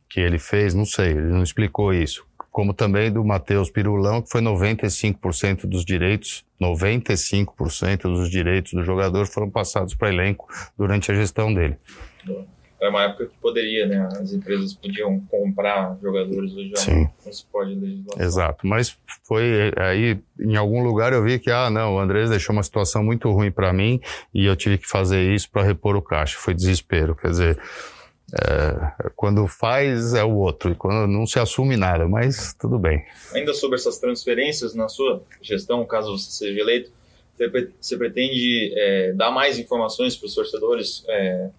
[0.09, 4.31] que ele fez, não sei, ele não explicou isso como também do Matheus Pirulão, que
[4.31, 11.15] foi 95% dos direitos, 95% dos direitos do jogador foram passados para elenco durante a
[11.15, 11.79] gestão dele.
[12.79, 14.07] Era uma época que poderia, né?
[14.21, 17.09] As empresas podiam comprar jogadores, hoje Sim.
[17.25, 18.21] não se pode legislar.
[18.21, 22.53] Exato, mas foi aí, em algum lugar eu vi que, ah, não, o Andrés deixou
[22.53, 24.01] uma situação muito ruim para mim
[24.35, 26.37] e eu tive que fazer isso para repor o caixa.
[26.39, 27.59] Foi desespero, quer dizer,
[28.33, 33.05] é, quando faz é o outro, e quando não se assume nada, mas tudo bem.
[33.35, 36.91] Ainda sobre essas transferências, na sua gestão, caso você seja eleito,
[37.81, 41.51] você pretende é, dar mais informações para os torcedores é,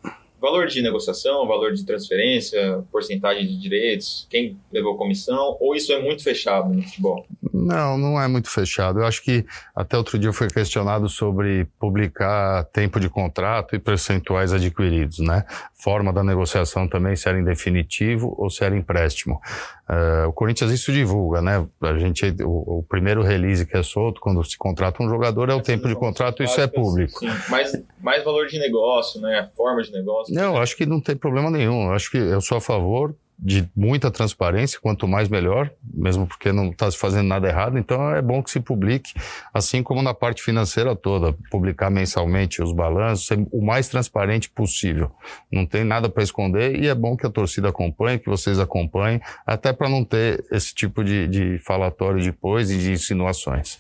[0.43, 6.01] valor de negociação, valor de transferência, porcentagem de direitos, quem levou comissão, ou isso é
[6.01, 7.25] muito fechado no futebol?
[7.53, 8.99] Não, não é muito fechado.
[8.99, 14.51] Eu acho que até outro dia foi questionado sobre publicar tempo de contrato e percentuais
[14.51, 15.45] adquiridos, né?
[15.75, 19.39] Forma da negociação também, se era em definitivo ou se era empréstimo.
[19.87, 21.63] Uh, o Corinthians isso divulga, né?
[21.81, 25.53] A gente, o, o, primeiro release que é solto quando se contrata um jogador é
[25.53, 27.19] o tempo de contrato, isso é público.
[27.19, 29.47] Sim, mais, mais valor de negócio, né?
[29.55, 30.33] Forma de negócio.
[30.33, 31.91] Não, acho que não tem problema nenhum.
[31.91, 36.69] Acho que eu sou a favor de muita transparência, quanto mais melhor, mesmo porque não
[36.69, 39.13] está se fazendo nada errado, então é bom que se publique,
[39.53, 45.11] assim como na parte financeira toda, publicar mensalmente os balanços, ser o mais transparente possível.
[45.51, 49.21] Não tem nada para esconder e é bom que a torcida acompanhe, que vocês acompanhem,
[49.45, 53.79] até para não ter esse tipo de, de falatório depois e de insinuações.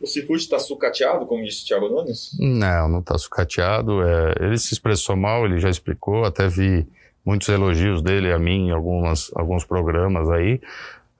[0.00, 2.30] O Cifute está sucateado, como disse o Thiago Nunes?
[2.38, 4.00] Não, não está sucateado.
[4.02, 6.86] É, ele se expressou mal, ele já explicou, até vi
[7.28, 10.62] muitos elogios dele a mim em algumas, alguns programas aí.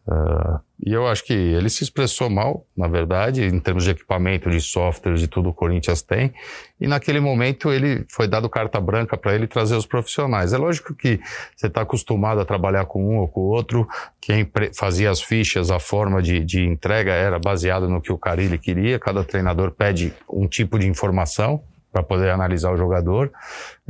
[0.06, 4.48] Uh, e eu acho que ele se expressou mal, na verdade, em termos de equipamento,
[4.48, 6.32] de software, de tudo o Corinthians tem.
[6.80, 10.54] E naquele momento ele foi dado carta branca para ele trazer os profissionais.
[10.54, 11.20] É lógico que
[11.54, 13.86] você está acostumado a trabalhar com um ou com o outro.
[14.18, 18.56] Quem fazia as fichas, a forma de, de entrega era baseada no que o Carilli
[18.56, 18.98] queria.
[18.98, 21.62] Cada treinador pede um tipo de informação
[21.98, 23.32] para poder analisar o jogador.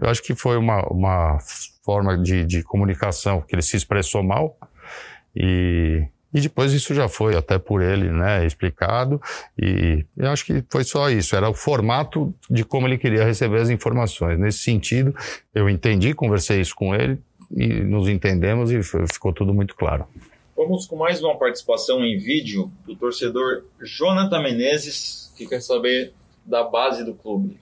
[0.01, 1.39] Eu acho que foi uma, uma
[1.85, 4.57] forma de, de comunicação que ele se expressou mal
[5.35, 9.21] e, e depois isso já foi até por ele, né, explicado
[9.59, 13.61] e eu acho que foi só isso, era o formato de como ele queria receber
[13.61, 14.39] as informações.
[14.39, 15.15] Nesse sentido,
[15.55, 17.19] eu entendi, conversei isso com ele
[17.51, 20.07] e nos entendemos e ficou tudo muito claro.
[20.57, 26.13] Vamos com mais uma participação em vídeo do torcedor Jonathan Menezes, que quer saber
[26.45, 27.61] da base do clube.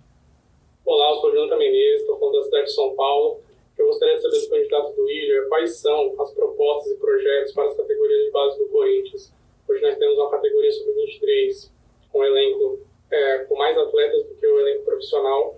[0.86, 3.40] Olá, eu sou Jonathan Menezes, estou falando da cidade de São Paulo.
[3.76, 7.66] Eu gostaria de saber do candidato do William quais são as propostas e projetos para
[7.66, 9.34] as categorias de base do Corinthians.
[9.68, 11.72] Hoje nós temos uma categoria sub-23
[12.12, 15.56] com um elenco é, com mais atletas do que o elenco profissional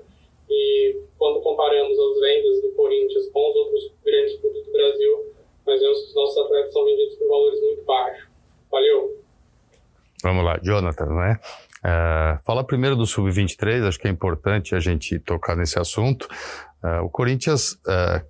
[0.49, 5.27] e quando comparamos as vendas do Corinthians com os outros grandes clubes do Brasil,
[5.67, 8.29] nós vemos que os nossos atletas são vendidos por valores muito baixos.
[8.71, 9.19] Valeu!
[10.23, 11.39] Vamos lá, Jonathan, não é?
[11.89, 16.29] É, fala primeiro do Sub-23, acho que é importante a gente tocar nesse assunto.
[16.85, 18.23] É, o Corinthians, é,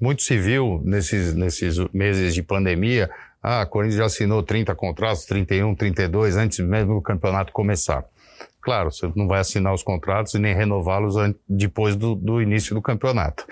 [0.00, 3.10] muito se viu nesses, nesses meses de pandemia,
[3.42, 8.04] ah, o Corinthians já assinou 30 contratos, 31, 32, antes mesmo do campeonato começar.
[8.62, 11.14] Claro, você não vai assinar os contratos e nem renová-los
[11.48, 13.46] depois do, do, início do campeonato.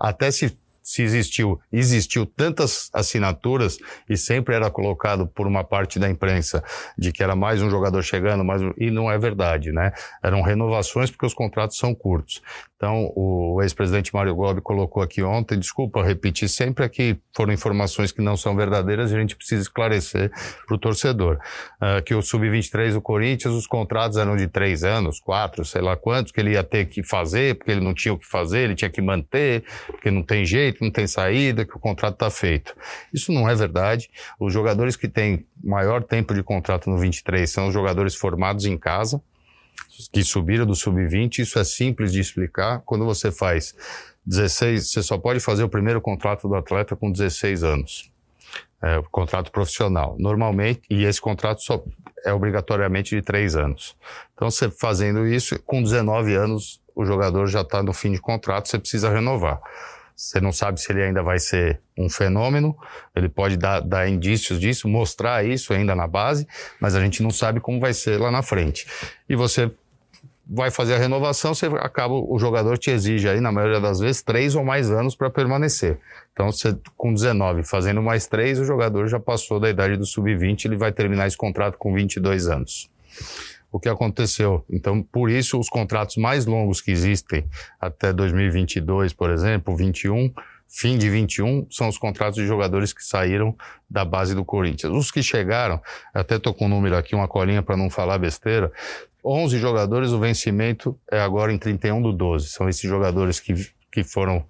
[0.00, 6.10] Até se se existiu, existiu tantas assinaturas e sempre era colocado por uma parte da
[6.10, 6.62] imprensa
[6.98, 8.44] de que era mais um jogador chegando,
[8.76, 9.92] e não é verdade, né?
[10.22, 12.42] Eram renovações porque os contratos são curtos.
[12.82, 18.20] Então, o ex-presidente Mário Gobi colocou aqui ontem, desculpa repetir sempre aqui, foram informações que
[18.20, 20.32] não são verdadeiras a gente precisa esclarecer
[20.66, 21.38] para o torcedor.
[21.80, 25.96] Uh, que o Sub-23 do Corinthians, os contratos eram de três anos, quatro, sei lá
[25.96, 28.74] quantos, que ele ia ter que fazer, porque ele não tinha o que fazer, ele
[28.74, 32.74] tinha que manter, porque não tem jeito, não tem saída, que o contrato está feito.
[33.14, 34.10] Isso não é verdade.
[34.40, 38.76] Os jogadores que têm maior tempo de contrato no 23 são os jogadores formados em
[38.76, 39.22] casa,
[40.12, 42.80] que subiram do sub-20, isso é simples de explicar.
[42.84, 43.74] Quando você faz
[44.26, 48.10] 16, você só pode fazer o primeiro contrato do atleta com 16 anos.
[48.82, 50.16] É, contrato profissional.
[50.18, 51.84] Normalmente, e esse contrato só
[52.24, 53.96] é obrigatoriamente de 3 anos.
[54.34, 58.68] Então, você fazendo isso, com 19 anos, o jogador já está no fim de contrato,
[58.68, 59.60] você precisa renovar.
[60.16, 62.76] Você não sabe se ele ainda vai ser um fenômeno,
[63.14, 66.46] ele pode dar, dar, indícios disso, mostrar isso ainda na base,
[66.80, 68.86] mas a gente não sabe como vai ser lá na frente.
[69.28, 69.70] E você
[70.46, 74.22] vai fazer a renovação, você acaba, o jogador te exige aí, na maioria das vezes,
[74.22, 75.98] três ou mais anos para permanecer.
[76.32, 80.66] Então, você, com 19, fazendo mais três, o jogador já passou da idade do sub-20,
[80.66, 82.90] ele vai terminar esse contrato com 22 anos.
[83.72, 84.64] O que aconteceu?
[84.70, 87.44] Então, por isso, os contratos mais longos que existem,
[87.80, 90.30] até 2022, por exemplo, 21,
[90.68, 93.56] fim de 21, são os contratos de jogadores que saíram
[93.88, 94.92] da base do Corinthians.
[94.92, 95.80] Os que chegaram,
[96.12, 98.70] até tô com um número aqui, uma colinha para não falar besteira,
[99.24, 102.48] 11 jogadores, o vencimento é agora em 31 do 12.
[102.48, 103.54] São esses jogadores que,
[103.92, 104.44] que foram.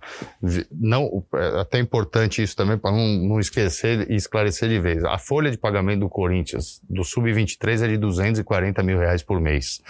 [0.70, 5.04] não é até importante isso também, para não, não esquecer e esclarecer de vez.
[5.04, 9.82] A folha de pagamento do Corinthians, do Sub-23, é de 240 mil reais por mês.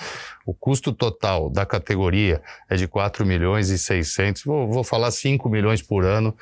[0.47, 5.49] O custo total da categoria é de 4 milhões e 600, vou, vou falar 5
[5.51, 6.35] milhões por ano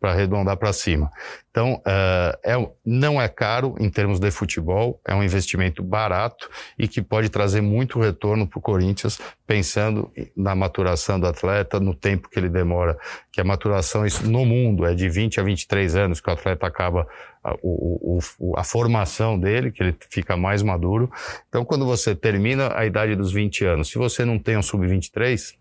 [0.00, 1.10] para arredondar para cima.
[1.50, 6.88] Então, uh, é, não é caro em termos de futebol, é um investimento barato e
[6.88, 12.30] que pode trazer muito retorno para o Corinthians, pensando na maturação do atleta, no tempo
[12.30, 12.96] que ele demora,
[13.30, 16.66] que a maturação isso, no mundo é de 20 a 23 anos que o atleta
[16.66, 17.06] acaba
[17.42, 21.10] a, o, o, a formação dele, que ele fica mais maduro.
[21.48, 25.59] Então, quando você termina a idade dos 20 anos, se você não tem um sub-23,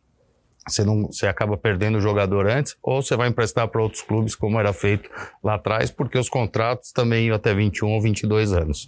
[0.69, 4.35] você, não, você acaba perdendo o jogador antes, ou você vai emprestar para outros clubes,
[4.35, 5.09] como era feito
[5.43, 8.87] lá atrás, porque os contratos também iam até 21 ou 22 anos,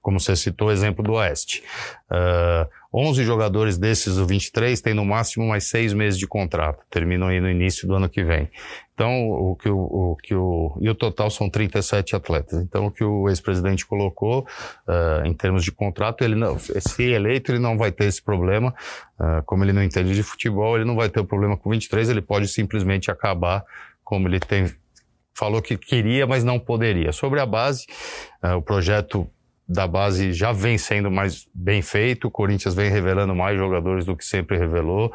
[0.00, 1.62] como você citou o exemplo do Oeste.
[2.10, 7.28] Uh, 11 jogadores desses, o 23, têm no máximo mais seis meses de contrato, terminam
[7.28, 8.50] aí no início do ano que vem.
[8.92, 12.62] Então, o que o, o, que o, e o total são 37 atletas.
[12.62, 14.46] Então, o que o ex-presidente colocou,
[14.86, 18.74] uh, em termos de contrato, ele não, se eleito, ele não vai ter esse problema.
[19.18, 22.10] Uh, como ele não entende de futebol, ele não vai ter o problema com 23,
[22.10, 23.64] ele pode simplesmente acabar
[24.04, 24.70] como ele tem,
[25.34, 27.12] falou que queria, mas não poderia.
[27.12, 27.86] Sobre a base,
[28.44, 29.26] uh, o projeto
[29.72, 34.16] da base já vem sendo mais bem feito, o Corinthians vem revelando mais jogadores do
[34.16, 35.12] que sempre revelou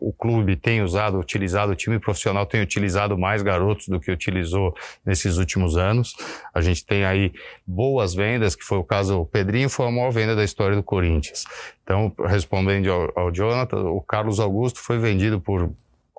[0.00, 4.74] o clube tem usado, utilizado, o time profissional tem utilizado mais garotos do que utilizou
[5.04, 6.16] nesses últimos anos.
[6.54, 7.32] A gente tem aí
[7.66, 10.82] boas vendas, que foi o caso, o Pedrinho foi a maior venda da história do
[10.82, 11.44] Corinthians.
[11.84, 15.70] Então, respondendo ao, ao Jonathan, o Carlos Augusto foi vendido por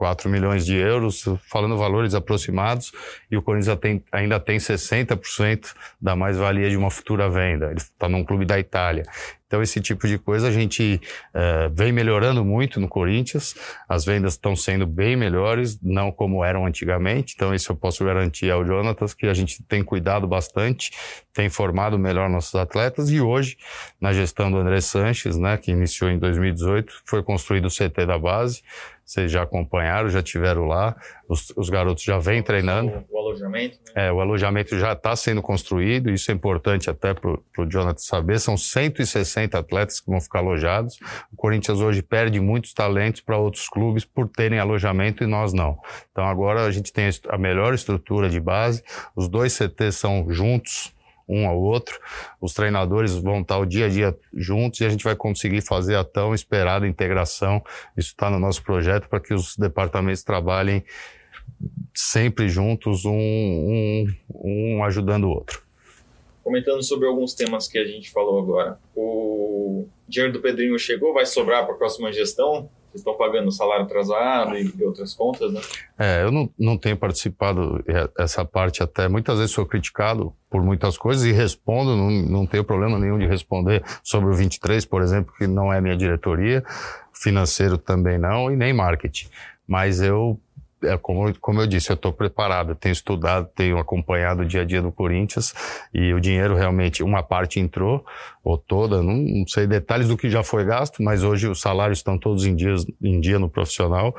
[0.02, 2.92] 4 milhões de euros, falando valores aproximados,
[3.30, 7.68] e o Corinthians tem, ainda tem 60% da mais-valia de uma futura venda.
[7.68, 9.04] Ele está num clube da Itália.
[9.46, 11.00] Então, esse tipo de coisa a gente
[11.36, 13.54] uh, vem melhorando muito no Corinthians.
[13.88, 17.34] As vendas estão sendo bem melhores, não como eram antigamente.
[17.36, 20.92] Então, isso eu posso garantir ao Jonatas, que a gente tem cuidado bastante,
[21.34, 23.12] tem formado melhor nossos atletas.
[23.12, 23.58] E hoje,
[24.00, 28.18] na gestão do André Sanches, né, que iniciou em 2018, foi construído o CT da
[28.18, 28.64] base
[29.12, 30.96] vocês já acompanharam, já tiveram lá,
[31.28, 33.06] os, os garotos já vêm treinando.
[33.10, 33.78] O, o alojamento?
[33.94, 34.08] Né?
[34.08, 38.40] É, o alojamento já está sendo construído, isso é importante até para o Jonathan saber,
[38.40, 40.98] são 160 atletas que vão ficar alojados.
[41.32, 45.78] O Corinthians hoje perde muitos talentos para outros clubes por terem alojamento e nós não.
[46.10, 48.82] Então agora a gente tem a melhor estrutura de base,
[49.14, 50.94] os dois CTs são juntos,
[51.28, 52.00] um ao outro.
[52.40, 55.96] Os treinadores vão estar o dia a dia juntos e a gente vai conseguir fazer
[55.96, 57.64] a tão esperada integração.
[57.96, 60.84] Isso está no nosso projeto para que os departamentos trabalhem
[61.94, 65.62] sempre juntos, um, um, um ajudando o outro.
[66.44, 68.80] Comentando sobre alguns temas que a gente falou agora.
[68.96, 72.70] O dinheiro do Pedrinho chegou, vai sobrar para a próxima gestão?
[72.92, 75.62] Vocês estão pagando salário atrasado e, outras contas, né?
[75.98, 77.82] É, eu não, não tenho participado
[78.18, 79.08] essa parte até.
[79.08, 83.26] Muitas vezes sou criticado por muitas coisas e respondo, não, não tenho problema nenhum de
[83.26, 86.66] responder sobre o 23, por exemplo, que não é minha diretoria,
[87.14, 89.30] financeiro também não, e nem marketing.
[89.66, 90.38] Mas eu
[90.84, 94.66] é, como, como eu disse, eu estou preparado, tenho estudado, tenho acompanhado o dia a
[94.66, 95.54] dia do Corinthians
[95.94, 98.06] e o dinheiro realmente, uma parte entrou,
[98.44, 102.00] ou toda, não, não sei detalhes do que já foi gasto, mas hoje os salários
[102.00, 104.16] estão todos em, dias, em dia no profissional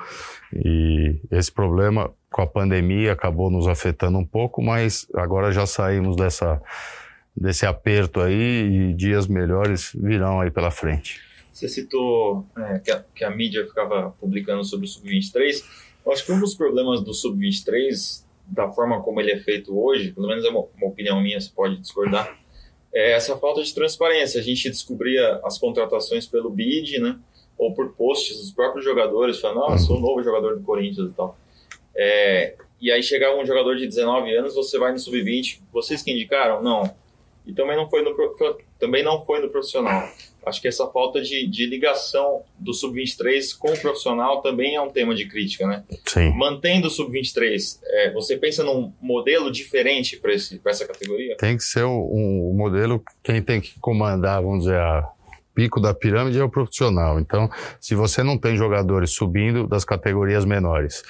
[0.55, 6.17] e esse problema com a pandemia acabou nos afetando um pouco, mas agora já saímos
[6.17, 6.61] dessa,
[7.37, 11.21] desse aperto aí e dias melhores virão aí pela frente.
[11.53, 15.63] Você citou é, que, a, que a mídia ficava publicando sobre o Sub-23,
[16.05, 20.13] eu acho que um dos problemas do Sub-23, da forma como ele é feito hoje,
[20.13, 22.39] pelo menos é uma, uma, opinião minha, você pode discordar,
[22.93, 24.41] é essa falta de transparência.
[24.41, 27.19] A gente descobria as contratações pelo bid, né?
[27.57, 31.39] Ou por posts dos próprios jogadores, falando, ah, sou novo jogador do Corinthians e tal.
[31.95, 36.11] É, e aí chegava um jogador de 19 anos, você vai no Sub-20, vocês que
[36.11, 36.63] indicaram?
[36.63, 36.93] Não.
[37.47, 38.15] E também não foi no,
[38.79, 40.09] também não foi no profissional.
[40.45, 44.91] Acho que essa falta de, de ligação do sub-23 com o profissional também é um
[44.91, 45.85] tema de crítica, né?
[46.07, 46.31] Sim.
[46.37, 51.37] Mantendo o sub-23, é, você pensa num modelo diferente para essa categoria?
[51.37, 55.09] Tem que ser um, um modelo, quem tem que comandar, vamos dizer, a
[55.55, 57.21] pico da pirâmide é o profissional.
[57.21, 61.03] Então, se você não tem jogadores subindo das categorias menores,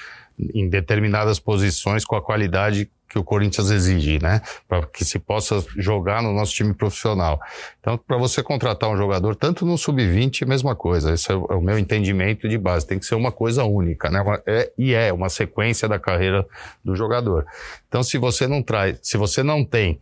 [0.53, 4.41] em determinadas posições com a qualidade que o Corinthians exige, né?
[4.67, 7.39] Para que se possa jogar no nosso time profissional.
[7.79, 11.13] Então, para você contratar um jogador, tanto no sub-20, mesma coisa.
[11.13, 12.87] Esse é o, é o meu entendimento de base.
[12.87, 14.23] Tem que ser uma coisa única, né?
[14.47, 16.43] É, e é uma sequência da carreira
[16.83, 17.45] do jogador.
[17.87, 19.99] Então, se você não traz, se você não tem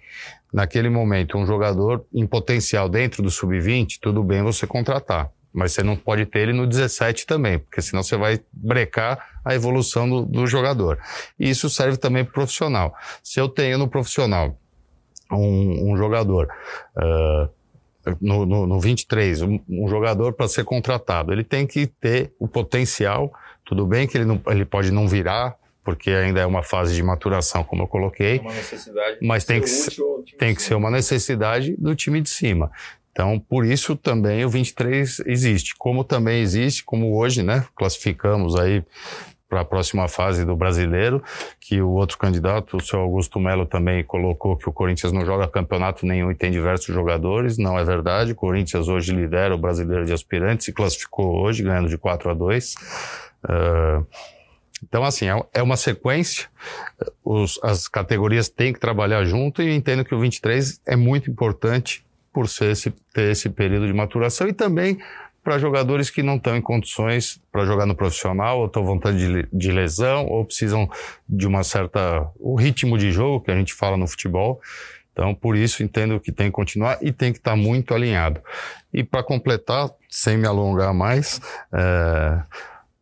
[0.54, 5.30] naquele momento um jogador em potencial dentro do sub-20, tudo bem você contratar.
[5.52, 9.56] Mas você não pode ter ele no 17 também, porque senão você vai brecar a
[9.56, 11.00] evolução do, do jogador.
[11.40, 12.94] E isso serve também para o profissional.
[13.24, 14.58] Se eu tenho no profissional
[15.32, 16.48] um, um jogador
[16.98, 17.50] uh,
[18.20, 22.48] no, no, no 23, um, um jogador para ser contratado, ele tem que ter o
[22.48, 23.32] potencial.
[23.66, 27.02] Tudo bem que ele, não, ele pode não virar porque ainda é uma fase de
[27.02, 28.36] maturação, como eu coloquei.
[28.38, 29.68] É mas tem que,
[30.38, 32.72] tem que ser uma necessidade do time de cima.
[33.12, 35.76] Então, por isso também o 23 existe.
[35.76, 38.84] Como também existe, como hoje, né, classificamos aí
[39.52, 41.22] para a próxima fase do brasileiro,
[41.60, 45.46] que o outro candidato, o seu Augusto Melo, também colocou que o Corinthians não joga
[45.46, 47.58] campeonato nenhum e tem diversos jogadores.
[47.58, 48.32] Não é verdade.
[48.32, 52.34] O Corinthians hoje lidera o brasileiro de aspirantes e classificou hoje, ganhando de 4 a
[52.34, 52.76] 2.
[53.44, 54.08] Uh,
[54.82, 56.48] então, assim, é, é uma sequência,
[57.22, 62.06] os, as categorias têm que trabalhar junto e entendo que o 23 é muito importante
[62.32, 64.98] por ser esse, ter esse período de maturação e também
[65.44, 69.48] para jogadores que não estão em condições para jogar no profissional, ou estão vontade de,
[69.52, 70.90] de, lesão, ou precisam
[71.28, 72.30] de uma certa.
[72.40, 74.62] o ritmo de jogo que a gente fala no futebol.
[75.14, 78.42] Então, por isso, entendo que tem que continuar e tem que estar tá muito alinhado.
[78.94, 81.42] E para completar, sem me alongar mais,
[81.74, 82.42] é,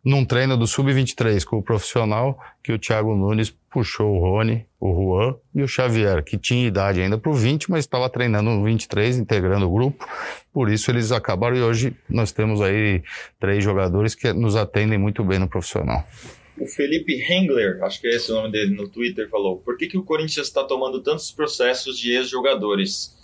[0.04, 4.94] num treino do Sub-23 com o profissional, que o Thiago Nunes puxou o Rony, o
[4.94, 8.64] Juan e o Xavier, que tinha idade ainda para o 20, mas estava treinando no
[8.64, 10.08] 23, integrando o grupo.
[10.52, 13.04] Por isso eles acabaram e hoje nós temos aí
[13.40, 16.04] três jogadores que nos atendem muito bem no profissional.
[16.58, 19.88] O Felipe Hengler, acho que é esse o nome dele no Twitter, falou: por que,
[19.88, 23.18] que o Corinthians está tomando tantos processos de ex-jogadores?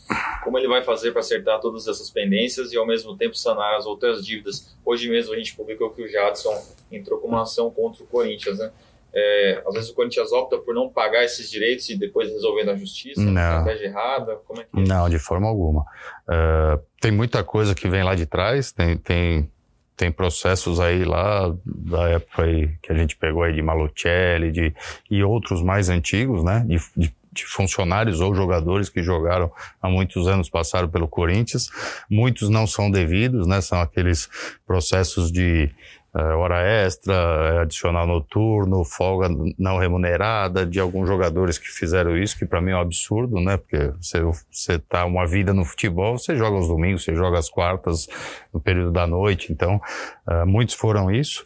[0.44, 3.86] Como ele vai fazer para acertar todas essas pendências e ao mesmo tempo sanar as
[3.86, 4.76] outras dívidas?
[4.86, 6.54] Hoje mesmo a gente publicou que o Jadson
[6.92, 8.72] entrou com uma ação contra o Corinthians, né?
[9.18, 12.76] É, às vezes o Corinthians opta por não pagar esses direitos e depois resolver na
[12.76, 13.32] justiça, não.
[13.32, 14.84] estratégia errada, como é que é?
[14.84, 15.84] Não, de forma alguma.
[16.28, 19.50] Uh, tem muita coisa que vem lá de trás, tem, tem
[19.96, 24.76] tem processos aí lá da época aí que a gente pegou aí de Malucelli de,
[25.10, 26.66] e outros mais antigos, né?
[26.68, 31.70] De, de, de, funcionários ou jogadores que jogaram há muitos anos, passaram pelo Corinthians.
[32.10, 33.62] Muitos não são devidos, né?
[33.62, 34.30] São aqueles
[34.66, 35.70] processos de
[36.18, 39.28] é, hora extra, é, adicional noturno, folga
[39.60, 43.58] não remunerada de alguns jogadores que fizeram isso, que para mim é um absurdo, né?
[43.58, 47.50] Porque você, você tá uma vida no futebol, você joga aos domingos, você joga às
[47.50, 48.08] quartas,
[48.54, 49.82] no período da noite, então
[50.26, 51.44] uh, muitos foram isso.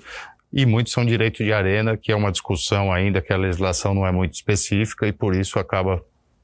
[0.51, 4.05] E muitos são direito de arena, que é uma discussão ainda que a legislação não
[4.05, 6.03] é muito específica e por isso acaba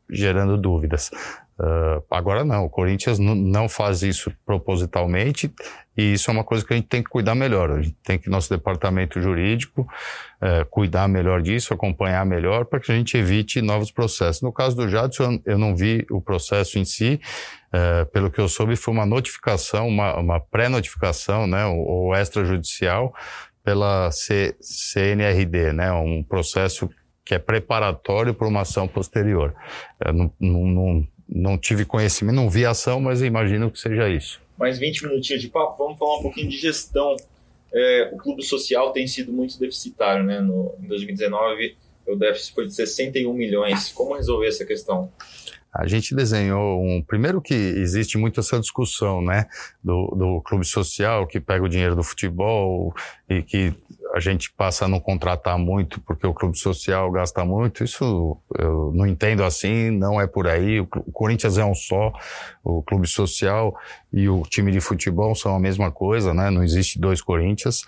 [0.10, 1.10] gerando dúvidas.
[1.58, 5.50] Uh, agora não, o Corinthians não faz isso propositalmente
[5.96, 7.72] e isso é uma coisa que a gente tem que cuidar melhor.
[7.72, 12.92] A gente tem que, nosso departamento jurídico, uh, cuidar melhor disso, acompanhar melhor para que
[12.92, 14.42] a gente evite novos processos.
[14.42, 17.22] No caso do Jadson, eu não vi o processo em si,
[17.74, 23.16] uh, pelo que eu soube, foi uma notificação, uma, uma pré-notificação, né, ou, ou extrajudicial
[23.66, 26.90] pela C, CNRD, né, um processo
[27.26, 29.54] que é preparatório para uma ação posterior.
[30.14, 34.40] não, não não tive conhecimento, não vi ação, mas imagino que seja isso.
[34.58, 37.16] Mais 20 minutinhos de papo, vamos falar um pouquinho de gestão.
[37.74, 40.40] É, o clube social tem sido muito deficitário, né?
[40.40, 41.76] No, em 2019,
[42.08, 43.92] o déficit foi de 61 milhões.
[43.92, 45.12] Como resolver essa questão?
[45.76, 47.02] A gente desenhou um.
[47.02, 49.46] Primeiro que existe muito essa discussão, né?
[49.84, 52.96] Do, do clube social que pega o dinheiro do futebol
[53.30, 53.74] e que
[54.16, 57.84] a gente passa a não contratar muito porque o clube social gasta muito.
[57.84, 60.80] Isso eu não entendo assim, não é por aí.
[60.80, 62.14] O, Corinthians é um só,
[62.64, 63.78] o clube social
[64.14, 66.50] e o time de futebol são a mesma coisa, né?
[66.50, 67.84] Não existe dois Corinthians.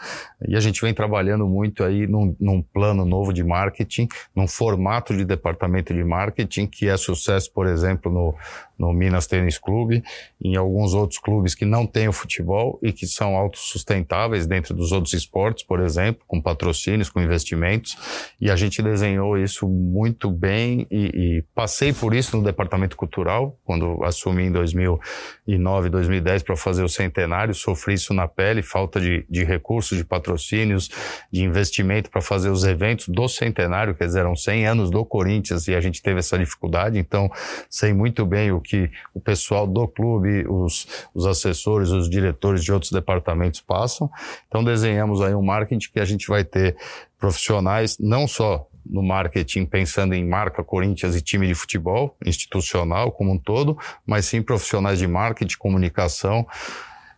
[0.46, 5.16] E a gente vem trabalhando muito aí num, num plano novo de marketing, num formato
[5.16, 8.36] de departamento de marketing que é sucesso, por exemplo, no,
[8.78, 10.04] no Minas Tênis Clube,
[10.42, 14.92] em alguns outros clubes que não têm o futebol e que são autossustentáveis dentro dos
[14.92, 17.98] outros esportes, por exemplo, com patrocínios, com investimentos.
[18.42, 23.58] E a gente desenhou isso muito bem e, e passei por isso no departamento cultural,
[23.64, 29.26] quando assumi em 2009, 2010 para fazer o centenário, sofri isso na pele, falta de,
[29.30, 30.90] de recursos, de patrocínios,
[31.32, 35.76] de investimento para fazer os eventos do centenário, dizer, eram 100 anos do Corinthians e
[35.76, 37.30] a gente teve essa dificuldade, então
[37.70, 42.72] sei muito bem o que o pessoal do clube, os, os assessores, os diretores de
[42.72, 44.10] outros departamentos passam.
[44.48, 46.76] Então desenhamos aí um marketing que a gente vai ter
[47.20, 53.34] profissionais não só no marketing pensando em marca Corinthians e time de futebol institucional como
[53.34, 56.48] um todo, mas sim profissionais de marketing, comunicação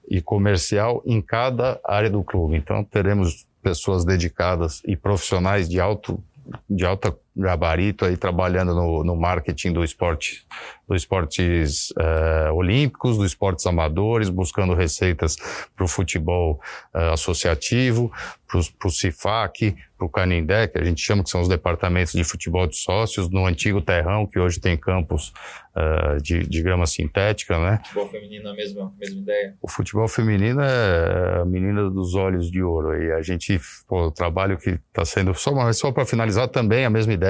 [0.10, 2.58] e comercial em cada área do clube.
[2.58, 6.22] Então teremos pessoas dedicadas e profissionais de alto
[6.68, 10.46] de alta gabarito aí trabalhando no, no marketing do esporte,
[10.88, 15.38] dos esportes uh, olímpicos, dos esportes amadores, buscando receitas
[15.76, 16.60] para o futebol
[16.94, 18.12] uh, associativo,
[18.48, 22.24] para o CIFAC, para o Canindé, que a gente chama que são os departamentos de
[22.24, 25.32] futebol de sócios, no antigo Terrão, que hoje tem campos
[25.76, 27.80] uh, de, de grama sintética, né?
[27.84, 29.56] Futebol feminino é a mesma, mesma ideia?
[29.62, 33.00] O futebol feminino é a menina dos olhos de ouro.
[33.00, 36.90] E a gente, pô, o trabalho que está sendo, só, só para finalizar, também a
[36.90, 37.29] mesma ideia.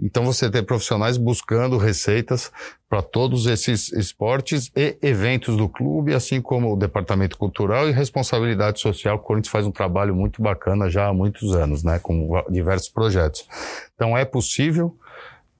[0.00, 2.50] Então você tem profissionais buscando receitas
[2.88, 8.80] para todos esses esportes e eventos do clube, assim como o departamento cultural e responsabilidade
[8.80, 9.16] social.
[9.16, 13.46] O Corinthians faz um trabalho muito bacana já há muitos anos, né, com diversos projetos.
[13.94, 14.96] Então é possível.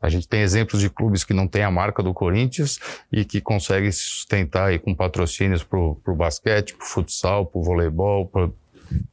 [0.00, 2.80] A gente tem exemplos de clubes que não têm a marca do Corinthians
[3.12, 7.60] e que conseguem se sustentar aí com patrocínios para o basquete, para o futsal, para
[7.60, 8.28] o voleibol,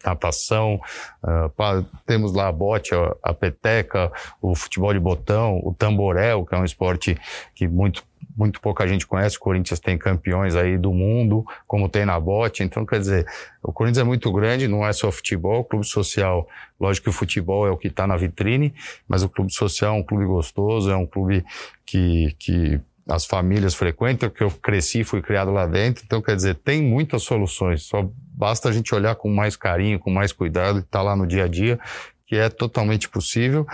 [0.03, 0.79] natação,
[1.23, 4.11] uh, temos lá a bote, a, a peteca,
[4.41, 7.17] o futebol de botão, o tamborel, que é um esporte
[7.55, 8.03] que muito
[8.39, 9.35] muito pouca gente conhece.
[9.35, 12.63] O Corinthians tem campeões aí do mundo, como tem na bote.
[12.63, 13.27] Então, quer dizer,
[13.61, 15.65] o Corinthians é muito grande, não é só futebol.
[15.65, 16.47] Clube social,
[16.79, 18.73] lógico que o futebol é o que está na vitrine,
[19.07, 21.43] mas o clube social é um clube gostoso, é um clube
[21.85, 26.03] que, que as famílias frequentam, que eu cresci, fui criado lá dentro.
[26.05, 27.83] Então, quer dizer, tem muitas soluções.
[27.83, 31.15] Só basta a gente olhar com mais carinho, com mais cuidado e estar tá lá
[31.15, 31.79] no dia a dia,
[32.27, 33.67] que é totalmente possível.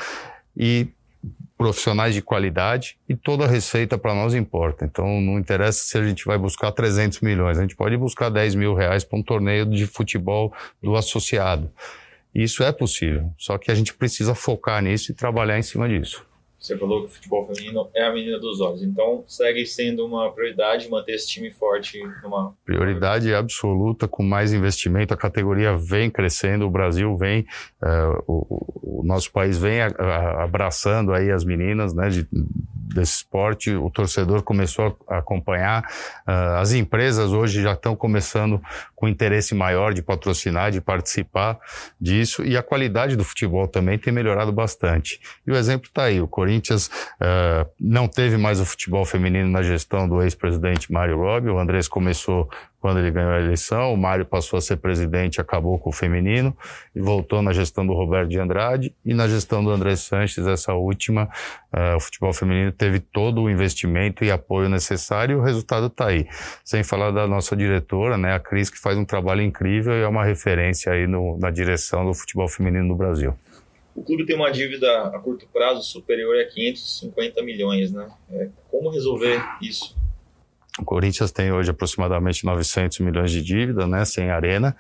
[0.56, 0.88] E
[1.58, 4.86] profissionais de qualidade e toda receita para nós importa.
[4.86, 8.56] Então não interessa se a gente vai buscar 300 milhões, a gente pode buscar 10
[8.56, 11.72] mil reais para um torneio de futebol do associado.
[12.34, 16.26] Isso é possível, só que a gente precisa focar nisso e trabalhar em cima disso.
[16.66, 20.32] Você falou que o futebol feminino é a menina dos olhos, então segue sendo uma
[20.32, 25.14] prioridade manter esse time forte numa prioridade absoluta com mais investimento.
[25.14, 27.46] A categoria vem crescendo, o Brasil vem,
[27.84, 33.18] uh, o, o, nosso país vem a, a, abraçando aí as meninas, né, de, desse
[33.18, 33.76] esporte.
[33.76, 35.84] O torcedor começou a acompanhar.
[36.28, 38.60] Uh, as empresas hoje já estão começando
[38.96, 41.60] com interesse maior de patrocinar, de participar
[42.02, 45.20] disso e a qualidade do futebol também tem melhorado bastante.
[45.46, 46.20] E o exemplo está aí.
[46.20, 51.18] O Corinthians Corinthians uh, não teve mais o futebol feminino na gestão do ex-presidente Mário
[51.18, 51.50] Robb.
[51.50, 52.50] O Andrés começou
[52.80, 56.56] quando ele ganhou a eleição, o Mário passou a ser presidente, acabou com o feminino,
[56.96, 60.72] e voltou na gestão do Roberto de Andrade, e na gestão do André Sanches, essa
[60.74, 61.28] última,
[61.74, 66.10] uh, o futebol feminino teve todo o investimento e apoio necessário, e o resultado está
[66.10, 66.28] aí.
[66.64, 70.08] Sem falar da nossa diretora, né, a Cris, que faz um trabalho incrível e é
[70.08, 73.34] uma referência aí no, na direção do futebol feminino no Brasil.
[73.96, 78.12] O clube tem uma dívida a curto prazo superior a 550 milhões, né?
[78.30, 79.96] É, como resolver isso?
[80.78, 84.76] O Corinthians tem hoje aproximadamente 900 milhões de dívida, né, sem arena.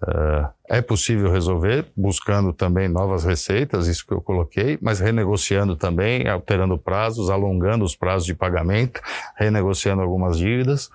[0.00, 6.26] Uh, é possível resolver, buscando também novas receitas, isso que eu coloquei, mas renegociando também,
[6.26, 9.00] alterando prazos, alongando os prazos de pagamento,
[9.36, 10.88] renegociando algumas dívidas.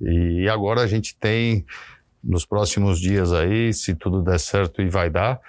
[0.00, 1.66] E agora a gente tem,
[2.22, 5.40] nos próximos dias aí, se tudo der certo e vai dar,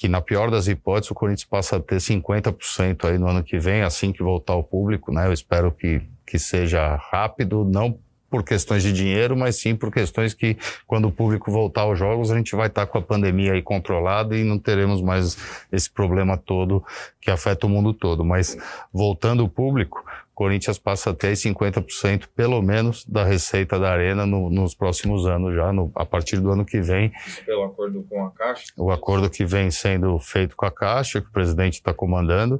[0.00, 3.58] que na pior das hipóteses o Corinthians passa a ter 50% aí no ano que
[3.58, 5.26] vem, assim que voltar ao público, né?
[5.26, 7.98] Eu espero que, que seja rápido, não
[8.30, 12.30] por questões de dinheiro, mas sim por questões que quando o público voltar aos jogos,
[12.30, 15.36] a gente vai estar com a pandemia aí controlada e não teremos mais
[15.70, 16.82] esse problema todo
[17.20, 18.24] que afeta o mundo todo.
[18.24, 18.56] Mas
[18.90, 20.02] voltando o público,
[20.40, 25.54] Corinthians passa a ter 50% pelo menos da receita da arena no, nos próximos anos
[25.54, 27.12] já, no, a partir do ano que vem.
[27.26, 28.64] Isso pelo acordo com a Caixa?
[28.74, 32.58] O acordo que vem sendo feito com a Caixa, que o presidente está comandando,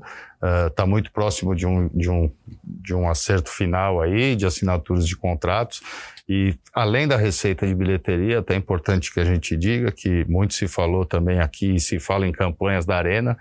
[0.68, 2.30] está uh, muito próximo de um, de, um,
[2.62, 5.80] de um acerto final aí, de assinaturas de contratos.
[6.28, 10.52] E além da receita de bilheteria, até é importante que a gente diga que muito
[10.52, 13.38] se falou também aqui, e se fala em campanhas da Arena,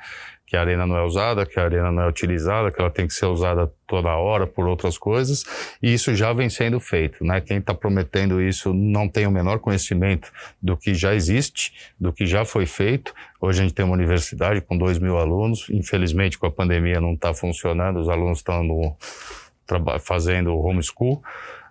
[0.49, 3.05] que a arena não é usada, que a arena não é utilizada, que ela tem
[3.05, 5.45] que ser usada toda hora por outras coisas,
[5.79, 7.39] e isso já vem sendo feito, né?
[7.39, 12.25] Quem está prometendo isso não tem o menor conhecimento do que já existe, do que
[12.25, 13.13] já foi feito.
[13.39, 17.13] Hoje a gente tem uma universidade com dois mil alunos, infelizmente com a pandemia não
[17.13, 18.97] está funcionando, os alunos estão
[19.99, 21.21] fazendo homeschool,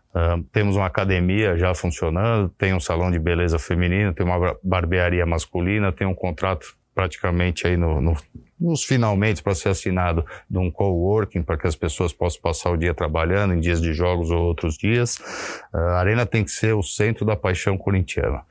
[0.08, 5.26] Uh, temos uma academia já funcionando, tem um salão de beleza feminino, tem uma barbearia
[5.26, 8.16] masculina, tem um contrato praticamente aí no, no
[8.60, 12.76] nos finalmente para ser assinado de um coworking para que as pessoas possam passar o
[12.76, 15.18] dia trabalhando em dias de jogos ou outros dias.
[15.72, 18.42] A Arena tem que ser o centro da paixão corintiana.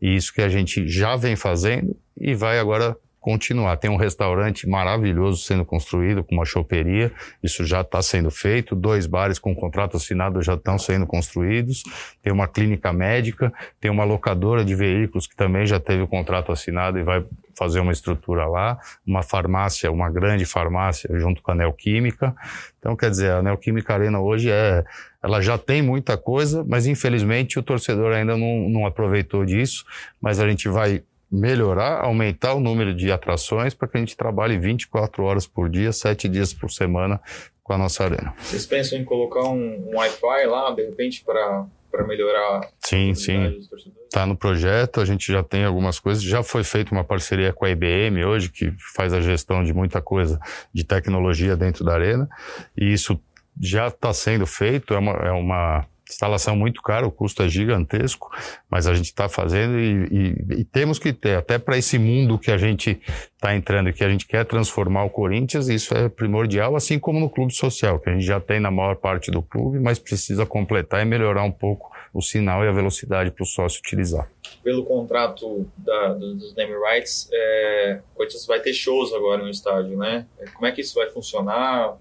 [0.00, 2.96] E isso que a gente já vem fazendo e vai agora
[3.28, 3.76] continuar.
[3.76, 7.12] Tem um restaurante maravilhoso sendo construído, com uma choperia,
[7.42, 8.74] isso já está sendo feito.
[8.74, 11.82] Dois bares com contrato assinado já estão sendo construídos.
[12.22, 16.50] Tem uma clínica médica, tem uma locadora de veículos que também já teve o contrato
[16.50, 17.22] assinado e vai
[17.54, 18.78] fazer uma estrutura lá.
[19.06, 22.34] Uma farmácia, uma grande farmácia, junto com a Neoquímica.
[22.78, 24.86] Então, quer dizer, a Neoquímica Arena hoje é.
[25.22, 29.84] Ela já tem muita coisa, mas infelizmente o torcedor ainda não, não aproveitou disso.
[30.18, 34.58] Mas a gente vai melhorar, aumentar o número de atrações para que a gente trabalhe
[34.58, 37.20] 24 horas por dia, 7 dias por semana
[37.62, 38.34] com a nossa arena.
[38.38, 43.60] Vocês pensam em colocar um, um Wi-Fi lá, de repente, para para melhorar sim, sim.
[44.04, 46.22] Está no projeto, a gente já tem algumas coisas.
[46.22, 50.00] Já foi feita uma parceria com a IBM hoje, que faz a gestão de muita
[50.00, 50.38] coisa
[50.72, 52.28] de tecnologia dentro da arena,
[52.76, 53.20] e isso
[53.60, 54.94] já está sendo feito.
[54.94, 58.30] É uma, é uma instalação muito cara, o custo é gigantesco,
[58.70, 62.38] mas a gente está fazendo e, e, e, temos que ter, até para esse mundo
[62.38, 63.00] que a gente
[63.34, 67.20] está entrando e que a gente quer transformar o Corinthians, isso é primordial, assim como
[67.20, 70.44] no clube social, que a gente já tem na maior parte do clube, mas precisa
[70.46, 74.30] completar e melhorar um pouco o sinal e a velocidade para o sócio utilizar.
[74.62, 79.96] Pelo contrato da, dos name rights, é, o Corinthians vai ter shows agora no estádio,
[79.96, 80.26] né?
[80.54, 81.96] Como é que isso vai funcionar?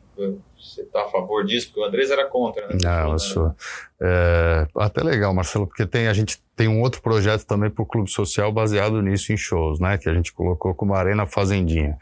[0.60, 1.68] Você está a favor disso?
[1.68, 2.78] Porque o Andrés era contra, né?
[2.82, 3.56] Não, eu sou.
[4.00, 7.86] É, até legal, Marcelo, porque tem, a gente tem um outro projeto também para o
[7.86, 9.98] Clube Social baseado nisso em shows, né?
[9.98, 11.98] Que a gente colocou como Arena Fazendinha.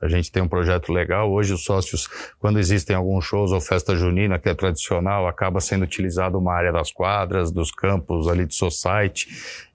[0.00, 1.30] A gente tem um projeto legal.
[1.30, 2.08] Hoje, os sócios,
[2.38, 6.72] quando existem alguns shows ou festa junina, que é tradicional, acaba sendo utilizado uma área
[6.72, 9.28] das quadras, dos campos ali de society,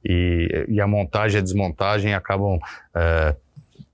[0.03, 2.59] e, e a montagem e a desmontagem acabam
[2.93, 3.35] é,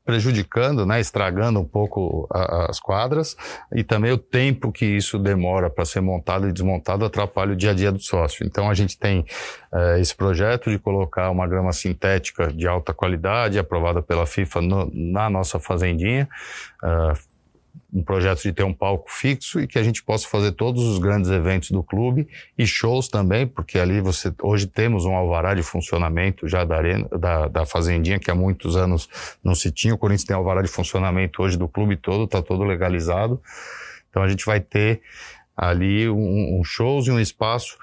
[0.05, 3.35] prejudicando, né, estragando um pouco a, as quadras
[3.73, 7.71] e também o tempo que isso demora para ser montado e desmontado atrapalha o dia
[7.71, 8.45] a dia do sócio.
[8.45, 9.25] Então a gente tem
[9.71, 14.91] uh, esse projeto de colocar uma grama sintética de alta qualidade aprovada pela FIFA no,
[14.93, 16.27] na nossa fazendinha.
[16.83, 17.30] Uh,
[17.93, 20.97] um projeto de ter um palco fixo e que a gente possa fazer todos os
[20.97, 25.61] grandes eventos do clube e shows também, porque ali você hoje temos um alvará de
[25.61, 29.09] funcionamento já da arena, da, da fazendinha que há muitos anos
[29.43, 29.93] não se tinha.
[29.93, 33.41] O Corinthians tem alvará de funcionamento hoje do clube todo, está todo legalizado.
[34.09, 35.01] Então a gente vai ter
[35.55, 37.77] ali um, um shows e um espaço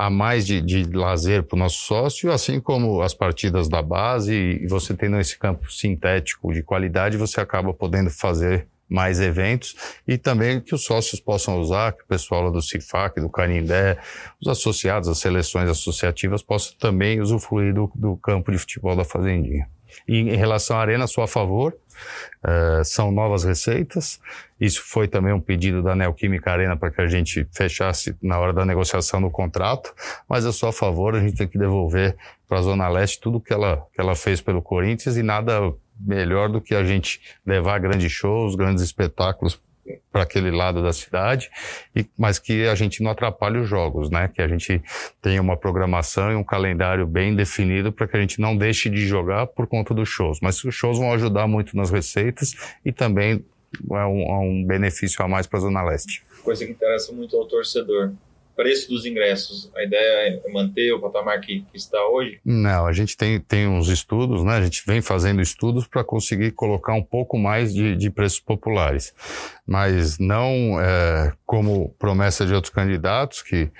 [0.00, 4.32] a mais de, de lazer para o nosso sócio, assim como as partidas da base,
[4.34, 9.76] e você tendo esse campo sintético de qualidade, você acaba podendo fazer mais eventos
[10.06, 13.96] e também que os sócios possam usar, que o pessoal do CIFAC, do Canindé,
[14.40, 19.68] os associados, as seleções associativas possam também usufruir do, do campo de futebol da Fazendinha.
[20.06, 21.76] E em relação à arena, sou a favor.
[22.42, 24.20] Uh, são novas receitas.
[24.58, 28.52] Isso foi também um pedido da Neoquímica Arena para que a gente fechasse na hora
[28.52, 29.94] da negociação do contrato,
[30.28, 32.16] mas eu sou a favor, a gente tem que devolver
[32.48, 35.72] para a Zona Leste tudo que ela, que ela fez pelo Corinthians e nada
[36.06, 39.60] melhor do que a gente levar grandes shows, grandes espetáculos
[40.12, 41.50] para aquele lado da cidade,
[41.94, 44.28] e, mas que a gente não atrapalhe os jogos, né?
[44.28, 44.80] Que a gente
[45.20, 49.06] tenha uma programação e um calendário bem definido para que a gente não deixe de
[49.06, 50.38] jogar por conta dos shows.
[50.40, 53.44] Mas os shows vão ajudar muito nas receitas e também
[53.90, 56.22] é um, é um benefício a mais para a Zona Leste.
[56.42, 58.12] Coisa que interessa muito ao torcedor
[58.60, 62.38] preço dos ingressos, a ideia é manter o patamar que, que, está hoje?
[62.44, 64.52] Não, a gente tem, tem uns estudos, né?
[64.52, 69.14] A gente vem fazendo estudos para conseguir colocar um pouco mais de, de preços populares,
[69.66, 73.70] mas não é, como promessa de outros candidatos que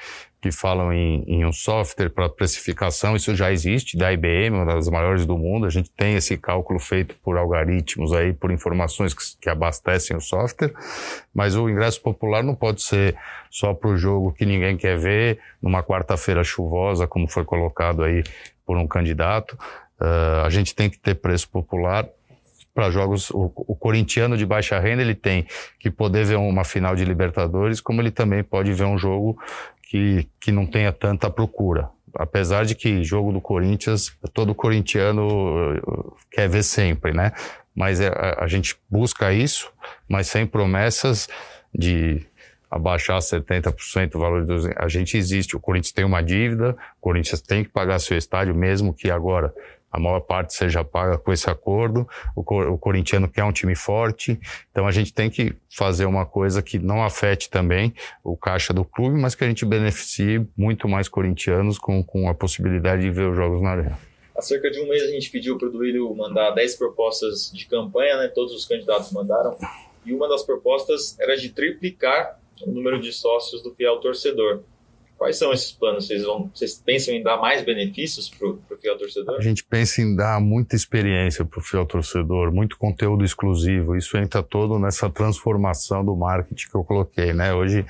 [0.41, 4.89] que falam em, em um software para precificação, isso já existe, da IBM, uma das
[4.89, 9.23] maiores do mundo, a gente tem esse cálculo feito por algoritmos aí, por informações que,
[9.43, 10.73] que abastecem o software,
[11.35, 13.15] mas o ingresso popular não pode ser
[13.51, 18.25] só para o jogo que ninguém quer ver, numa quarta-feira chuvosa, como foi colocado aí
[18.65, 19.59] por um candidato,
[20.01, 22.09] uh, a gente tem que ter preço popular
[22.75, 23.31] para jogos.
[23.31, 25.47] O, o, corintiano de baixa renda ele tem
[25.79, 29.39] que poder ver uma final de Libertadores, como ele também pode ver um jogo
[29.91, 31.91] que, que não tenha tanta procura.
[32.15, 37.33] Apesar de que jogo do Corinthians, todo corintiano uh, quer ver sempre, né?
[37.75, 39.73] Mas é, a, a gente busca isso,
[40.09, 41.29] mas sem promessas
[41.75, 42.25] de
[42.71, 44.65] abaixar 70% o valor dos.
[44.77, 45.57] A gente existe.
[45.57, 49.53] O Corinthians tem uma dívida, o Corinthians tem que pagar seu estádio, mesmo que agora
[49.91, 52.09] a maior parte seja paga com esse acordo.
[52.37, 54.39] O, o corintiano quer um time forte,
[54.71, 58.85] então a gente tem que fazer uma coisa que não afete também o caixa do
[58.85, 63.29] clube, mas que a gente beneficie muito mais corintianos com, com a possibilidade de ver
[63.29, 63.99] os jogos na arena.
[64.37, 67.67] Há cerca de um mês a gente pediu para o Duílio mandar 10 propostas de
[67.67, 68.29] campanha, né?
[68.29, 69.57] todos os candidatos mandaram,
[70.07, 74.63] e uma das propostas era de triplicar o número de sócios do fiel torcedor.
[75.21, 76.07] Quais são esses planos?
[76.07, 79.37] Vocês, vão, vocês pensam em dar mais benefícios para o fiel torcedor?
[79.37, 83.95] A gente pensa em dar muita experiência para o fiel torcedor, muito conteúdo exclusivo.
[83.95, 87.53] Isso entra todo nessa transformação do marketing que eu coloquei, né?
[87.53, 87.81] Hoje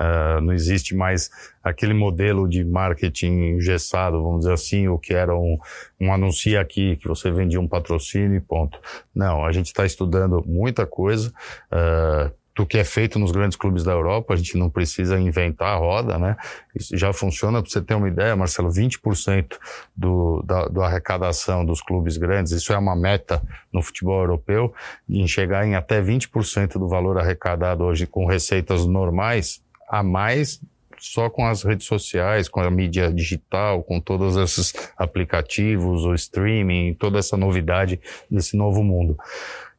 [0.00, 1.30] uh, não existe mais
[1.62, 5.58] aquele modelo de marketing engessado, vamos dizer assim, o que era um,
[6.00, 8.80] um anuncia aqui, que você vendia um patrocínio e ponto.
[9.14, 11.30] Não, a gente está estudando muita coisa.
[11.70, 15.74] Uh, do que é feito nos grandes clubes da Europa, a gente não precisa inventar
[15.74, 16.36] a roda, né?
[16.74, 19.56] Isso já funciona, para você ter uma ideia, Marcelo, 20%
[19.96, 23.40] do, da, da arrecadação dos clubes grandes, isso é uma meta
[23.72, 24.74] no futebol europeu,
[25.08, 30.60] em chegar em até 20% do valor arrecadado hoje com receitas normais, a mais
[30.98, 36.94] só com as redes sociais, com a mídia digital, com todos esses aplicativos, o streaming,
[36.94, 39.16] toda essa novidade desse novo mundo.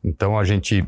[0.01, 0.87] Então a gente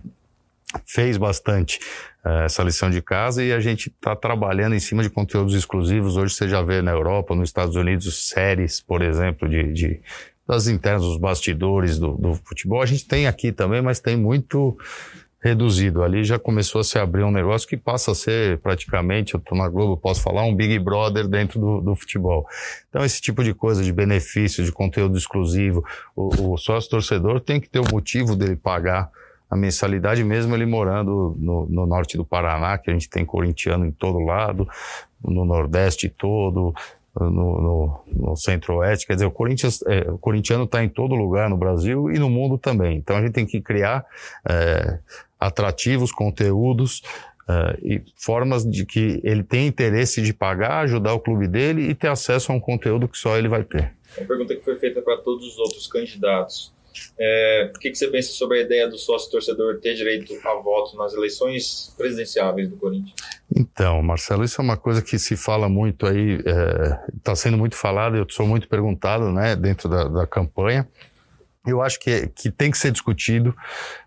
[0.85, 1.79] fez bastante
[2.25, 6.17] uh, essa lição de casa e a gente está trabalhando em cima de conteúdos exclusivos.
[6.17, 10.01] Hoje você já vê na Europa, nos Estados Unidos, séries, por exemplo, de, de
[10.47, 12.81] das internas, dos bastidores do, do, futebol.
[12.81, 14.77] A gente tem aqui também, mas tem muito
[15.39, 16.03] reduzido.
[16.03, 19.57] Ali já começou a se abrir um negócio que passa a ser praticamente, eu estou
[19.57, 22.45] na Globo, posso falar, um Big Brother dentro do, do, futebol.
[22.89, 27.59] Então, esse tipo de coisa, de benefício, de conteúdo exclusivo, o, o sócio torcedor tem
[27.59, 29.09] que ter o motivo dele pagar
[29.51, 33.85] a mensalidade, mesmo ele morando no, no norte do Paraná, que a gente tem corintiano
[33.85, 34.65] em todo lado,
[35.21, 36.73] no Nordeste todo,
[37.19, 39.05] no, no, no centro-oeste.
[39.05, 42.29] Quer dizer, o, Corinthians, é, o corintiano está em todo lugar no Brasil e no
[42.29, 42.97] mundo também.
[42.97, 44.05] Então a gente tem que criar
[44.47, 44.99] é,
[45.37, 47.01] atrativos, conteúdos
[47.49, 51.93] é, e formas de que ele tenha interesse de pagar, ajudar o clube dele e
[51.93, 53.93] ter acesso a um conteúdo que só ele vai ter.
[54.17, 56.73] Uma pergunta que foi feita para todos os outros candidatos.
[57.19, 60.55] É, o que, que, você pensa sobre a ideia do sócio torcedor ter direito a
[60.55, 63.13] voto nas eleições presidenciáveis do Corinthians?
[63.55, 66.39] Então, Marcelo, isso é uma coisa que se fala muito aí,
[67.15, 70.87] está é, sendo muito falado, eu sou muito perguntado né, dentro da, da campanha.
[71.65, 73.55] Eu acho que, que tem que ser discutido,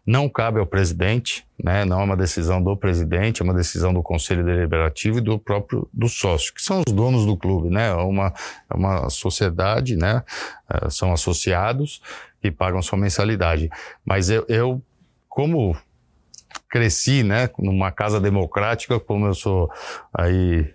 [0.05, 1.85] não cabe ao presidente, né?
[1.85, 5.89] não é uma decisão do presidente, é uma decisão do Conselho Deliberativo e do próprio
[5.93, 7.91] do sócio, que são os donos do clube, né?
[7.91, 8.35] É uma,
[8.69, 10.25] é uma sociedade, né?
[10.69, 12.03] É, são associados
[12.45, 13.71] que pagam sua mensalidade.
[14.05, 14.83] Mas eu, eu
[15.27, 15.75] como
[16.69, 19.71] cresci, né, numa casa democrática, como eu sou
[20.13, 20.71] aí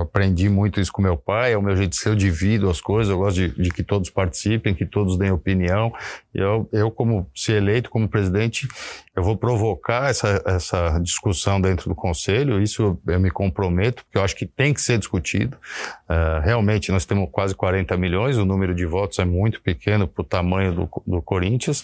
[0.00, 2.80] aprendi muito isso com meu pai, é o meu jeito de ser, eu divido as
[2.80, 5.92] coisas, eu gosto de, de que todos participem, que todos deem opinião.
[6.34, 8.68] Eu, eu, como se eleito como presidente,
[9.14, 14.22] eu vou provocar essa, essa discussão dentro do conselho, isso eu, me comprometo, porque eu
[14.22, 15.56] acho que tem que ser discutido.
[16.08, 20.22] Uh, realmente, nós temos quase 40 milhões, o número de votos é muito pequeno para
[20.22, 21.82] o tamanho do, do Corinthians,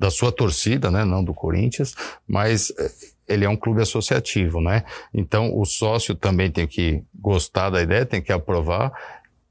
[0.00, 1.94] da sua torcida, né, não do Corinthians,
[2.26, 2.90] mas eh,
[3.30, 4.84] ele é um clube associativo, né?
[5.14, 8.92] Então o sócio também tem que gostar da ideia, tem que aprovar,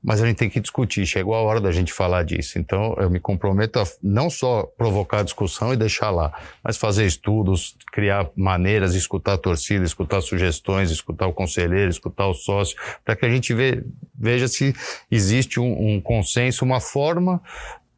[0.03, 1.05] mas a gente tem que discutir.
[1.05, 2.59] Chegou a hora da gente falar disso.
[2.59, 7.75] Então eu me comprometo a não só provocar discussão e deixar lá, mas fazer estudos,
[7.91, 13.25] criar maneiras, escutar a torcida, escutar sugestões, escutar o conselheiro, escutar o sócio, para que
[13.25, 14.73] a gente ve, veja se
[15.09, 17.41] existe um, um consenso, uma forma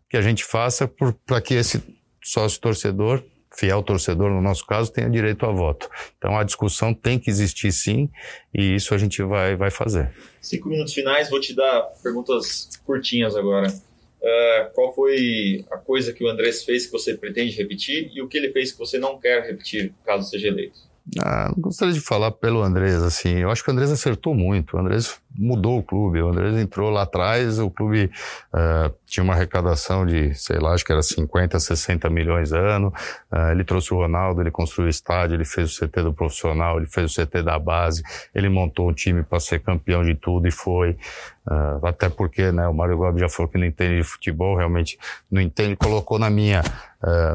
[0.10, 0.88] que a gente faça
[1.26, 1.82] para que esse
[2.22, 3.24] sócio torcedor
[3.54, 5.90] fiel torcedor, no nosso caso, tenha direito a voto.
[6.18, 8.10] Então a discussão tem que existir sim,
[8.54, 10.12] e isso a gente vai, vai fazer.
[10.42, 13.68] Cinco minutos finais, vou te dar perguntas curtinhas agora.
[13.70, 18.28] Uh, qual foi a coisa que o Andrés fez que você pretende repetir e o
[18.28, 20.91] que ele fez que você não quer repetir caso seja eleito?
[21.20, 24.80] Ah, gostaria de falar pelo Andrés, assim, eu acho que o Andrés acertou muito, o
[24.80, 28.12] Andrés mudou o clube, o Andrés entrou lá atrás, o clube
[28.54, 32.94] uh, tinha uma arrecadação de, sei lá, acho que era 50, 60 milhões ano,
[33.32, 36.78] uh, ele trouxe o Ronaldo, ele construiu o estádio, ele fez o CT do profissional,
[36.78, 40.48] ele fez o CT da base, ele montou um time para ser campeão de tudo
[40.48, 40.92] e foi,
[41.48, 45.00] uh, até porque, né, o Mário Gobi já falou que não entende de futebol, realmente
[45.32, 46.62] não entende, colocou na minha,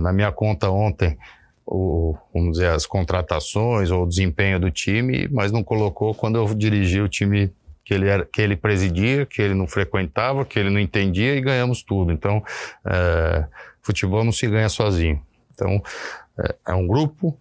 [0.00, 1.18] na minha conta ontem,
[1.66, 6.46] o, vamos dizer, as contratações ou o desempenho do time, mas não colocou quando eu
[6.54, 7.52] dirigi o time
[7.84, 11.40] que ele, era, que ele presidia, que ele não frequentava, que ele não entendia e
[11.40, 12.12] ganhamos tudo.
[12.12, 12.42] Então,
[12.84, 13.44] é,
[13.80, 15.22] futebol não se ganha sozinho.
[15.54, 15.82] Então,
[16.38, 17.38] é, é, um grupo.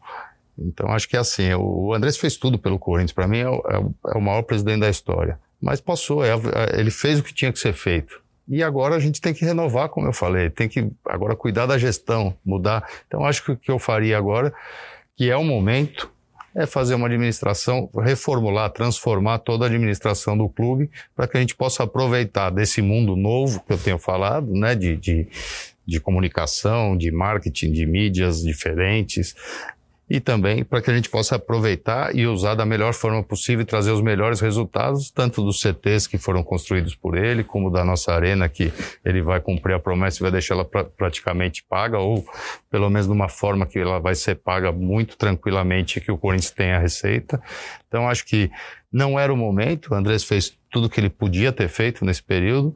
[0.58, 1.54] Então, acho que é assim.
[1.56, 3.12] O Andrés fez tudo pelo Corinthians.
[3.12, 3.64] Para mim, é o,
[4.08, 5.40] é o, maior presidente da história.
[5.60, 6.32] Mas passou, é,
[6.78, 8.22] ele fez o que tinha que ser feito.
[8.48, 11.78] E agora a gente tem que renovar, como eu falei, tem que agora cuidar da
[11.78, 12.88] gestão, mudar.
[13.08, 14.54] Então acho que o que eu faria agora,
[15.16, 16.12] que é o momento,
[16.56, 21.56] é fazer uma administração, reformular, transformar toda a administração do clube para que a gente
[21.56, 25.28] possa aproveitar desse mundo novo que eu tenho falado, né, de, de,
[25.86, 29.36] de comunicação, de marketing, de mídias diferentes,
[30.10, 33.66] e também para que a gente possa aproveitar e usar da melhor forma possível e
[33.66, 38.14] trazer os melhores resultados, tanto dos CTs que foram construídos por ele, como da nossa
[38.14, 38.72] arena, que
[39.04, 42.24] ele vai cumprir a promessa e vai deixar ela pra, praticamente paga, ou
[42.70, 46.52] pelo menos de uma forma que ela vai ser paga muito tranquilamente, que o Corinthians
[46.52, 47.42] tenha a receita.
[47.88, 48.52] Então, acho que
[48.92, 52.22] não era o momento, o Andrés fez tudo o que ele podia ter feito nesse
[52.22, 52.76] período,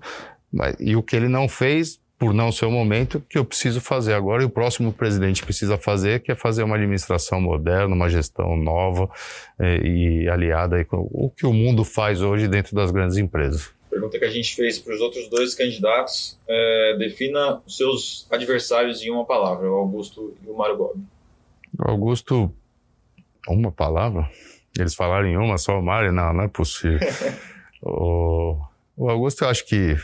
[0.52, 3.80] mas, e o que ele não fez, por não ser o momento que eu preciso
[3.80, 8.10] fazer agora e o próximo presidente precisa fazer, que é fazer uma administração moderna, uma
[8.10, 9.10] gestão nova
[9.58, 13.72] eh, e aliada com o que o mundo faz hoje dentro das grandes empresas.
[13.90, 19.02] Pergunta que a gente fez para os outros dois candidatos: é, defina os seus adversários
[19.02, 21.02] em uma palavra, o Augusto e o Mário Gobi.
[21.80, 22.54] Augusto,
[23.48, 24.30] uma palavra?
[24.78, 26.12] Eles falaram em uma só, o Mário?
[26.12, 27.00] Não, não é possível.
[27.82, 28.58] o
[29.00, 29.96] O Augusto, eu acho que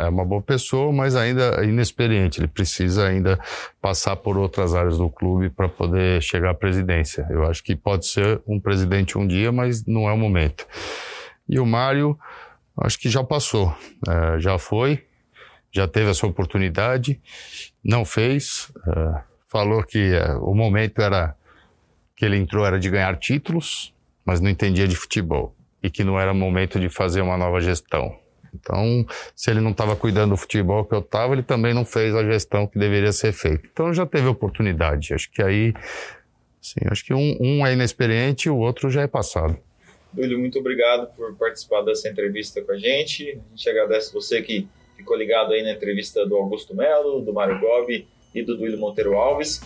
[0.00, 2.38] é uma boa pessoa, mas ainda inexperiente.
[2.38, 3.36] Ele precisa ainda
[3.82, 7.26] passar por outras áreas do clube para poder chegar à presidência.
[7.30, 10.68] Eu acho que pode ser um presidente um dia, mas não é o momento.
[11.48, 12.16] E o Mário,
[12.76, 13.74] acho que já passou,
[14.08, 15.04] é, já foi,
[15.72, 17.20] já teve essa oportunidade,
[17.82, 18.70] não fez.
[18.86, 21.34] É, falou que é, o momento era
[22.14, 23.92] que ele entrou era de ganhar títulos,
[24.24, 28.22] mas não entendia de futebol e que não era momento de fazer uma nova gestão.
[28.54, 32.14] Então, se ele não estava cuidando do futebol que eu estava, ele também não fez
[32.14, 33.68] a gestão que deveria ser feita.
[33.72, 35.14] Então, já teve oportunidade.
[35.14, 35.74] Acho que aí,
[36.60, 39.58] sim, acho que um, um é inexperiente e o outro já é passado.
[40.12, 43.30] Duílio, muito obrigado por participar dessa entrevista com a gente.
[43.30, 47.58] A gente agradece você que ficou ligado aí na entrevista do Augusto Melo, do Mário
[47.58, 49.60] Gobi e do Duílio Monteiro Alves.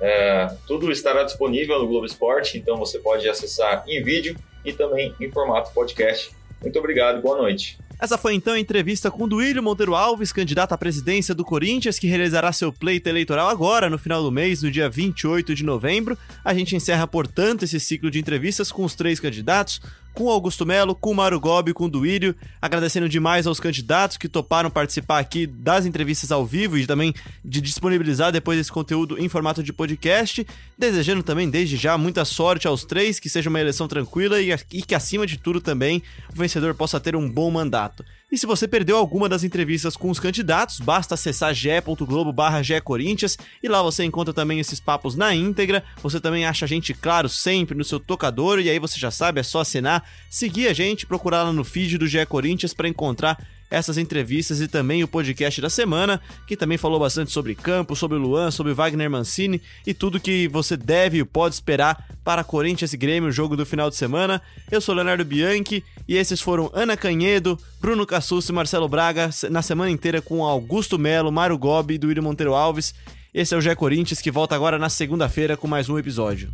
[0.00, 5.14] É, tudo estará disponível no Globo Esporte, então você pode acessar em vídeo e também
[5.20, 6.32] em formato podcast.
[6.60, 7.78] Muito obrigado e boa noite.
[8.00, 12.06] Essa foi então a entrevista com Duílio Monteiro Alves, candidato à presidência do Corinthians, que
[12.06, 16.18] realizará seu pleito eleitoral agora, no final do mês, no dia 28 de novembro.
[16.44, 19.80] A gente encerra, portanto, esse ciclo de entrevistas com os três candidatos
[20.14, 25.18] com Augusto Melo, com Mário Gobi, com Duílio, agradecendo demais aos candidatos que toparam participar
[25.18, 27.12] aqui das entrevistas ao vivo e também
[27.44, 30.46] de disponibilizar depois esse conteúdo em formato de podcast,
[30.78, 34.94] desejando também desde já muita sorte aos três, que seja uma eleição tranquila e que
[34.94, 36.00] acima de tudo também
[36.32, 38.04] o vencedor possa ter um bom mandato.
[38.34, 43.38] E se você perdeu alguma das entrevistas com os candidatos, basta acessar ge.globo barra Corinthians
[43.62, 45.84] e lá você encontra também esses papos na íntegra.
[46.02, 49.38] Você também acha a gente, claro, sempre no seu tocador e aí você já sabe,
[49.38, 53.38] é só assinar, seguir a gente, procurar lá no feed do GE Corinthians para encontrar
[53.74, 58.16] essas entrevistas e também o podcast da semana, que também falou bastante sobre campo, sobre
[58.16, 62.96] Luan, sobre Wagner Mancini e tudo que você deve e pode esperar para Corinthians e
[62.96, 64.40] Grêmio, o jogo do final de semana.
[64.70, 69.60] Eu sou Leonardo Bianchi e esses foram Ana Canhedo, Bruno Cassus e Marcelo Braga na
[69.60, 72.94] semana inteira com Augusto Melo, Mário Gobi e Duílio Monteiro Alves.
[73.34, 76.52] Esse é o Gé Corinthians que volta agora na segunda-feira com mais um episódio.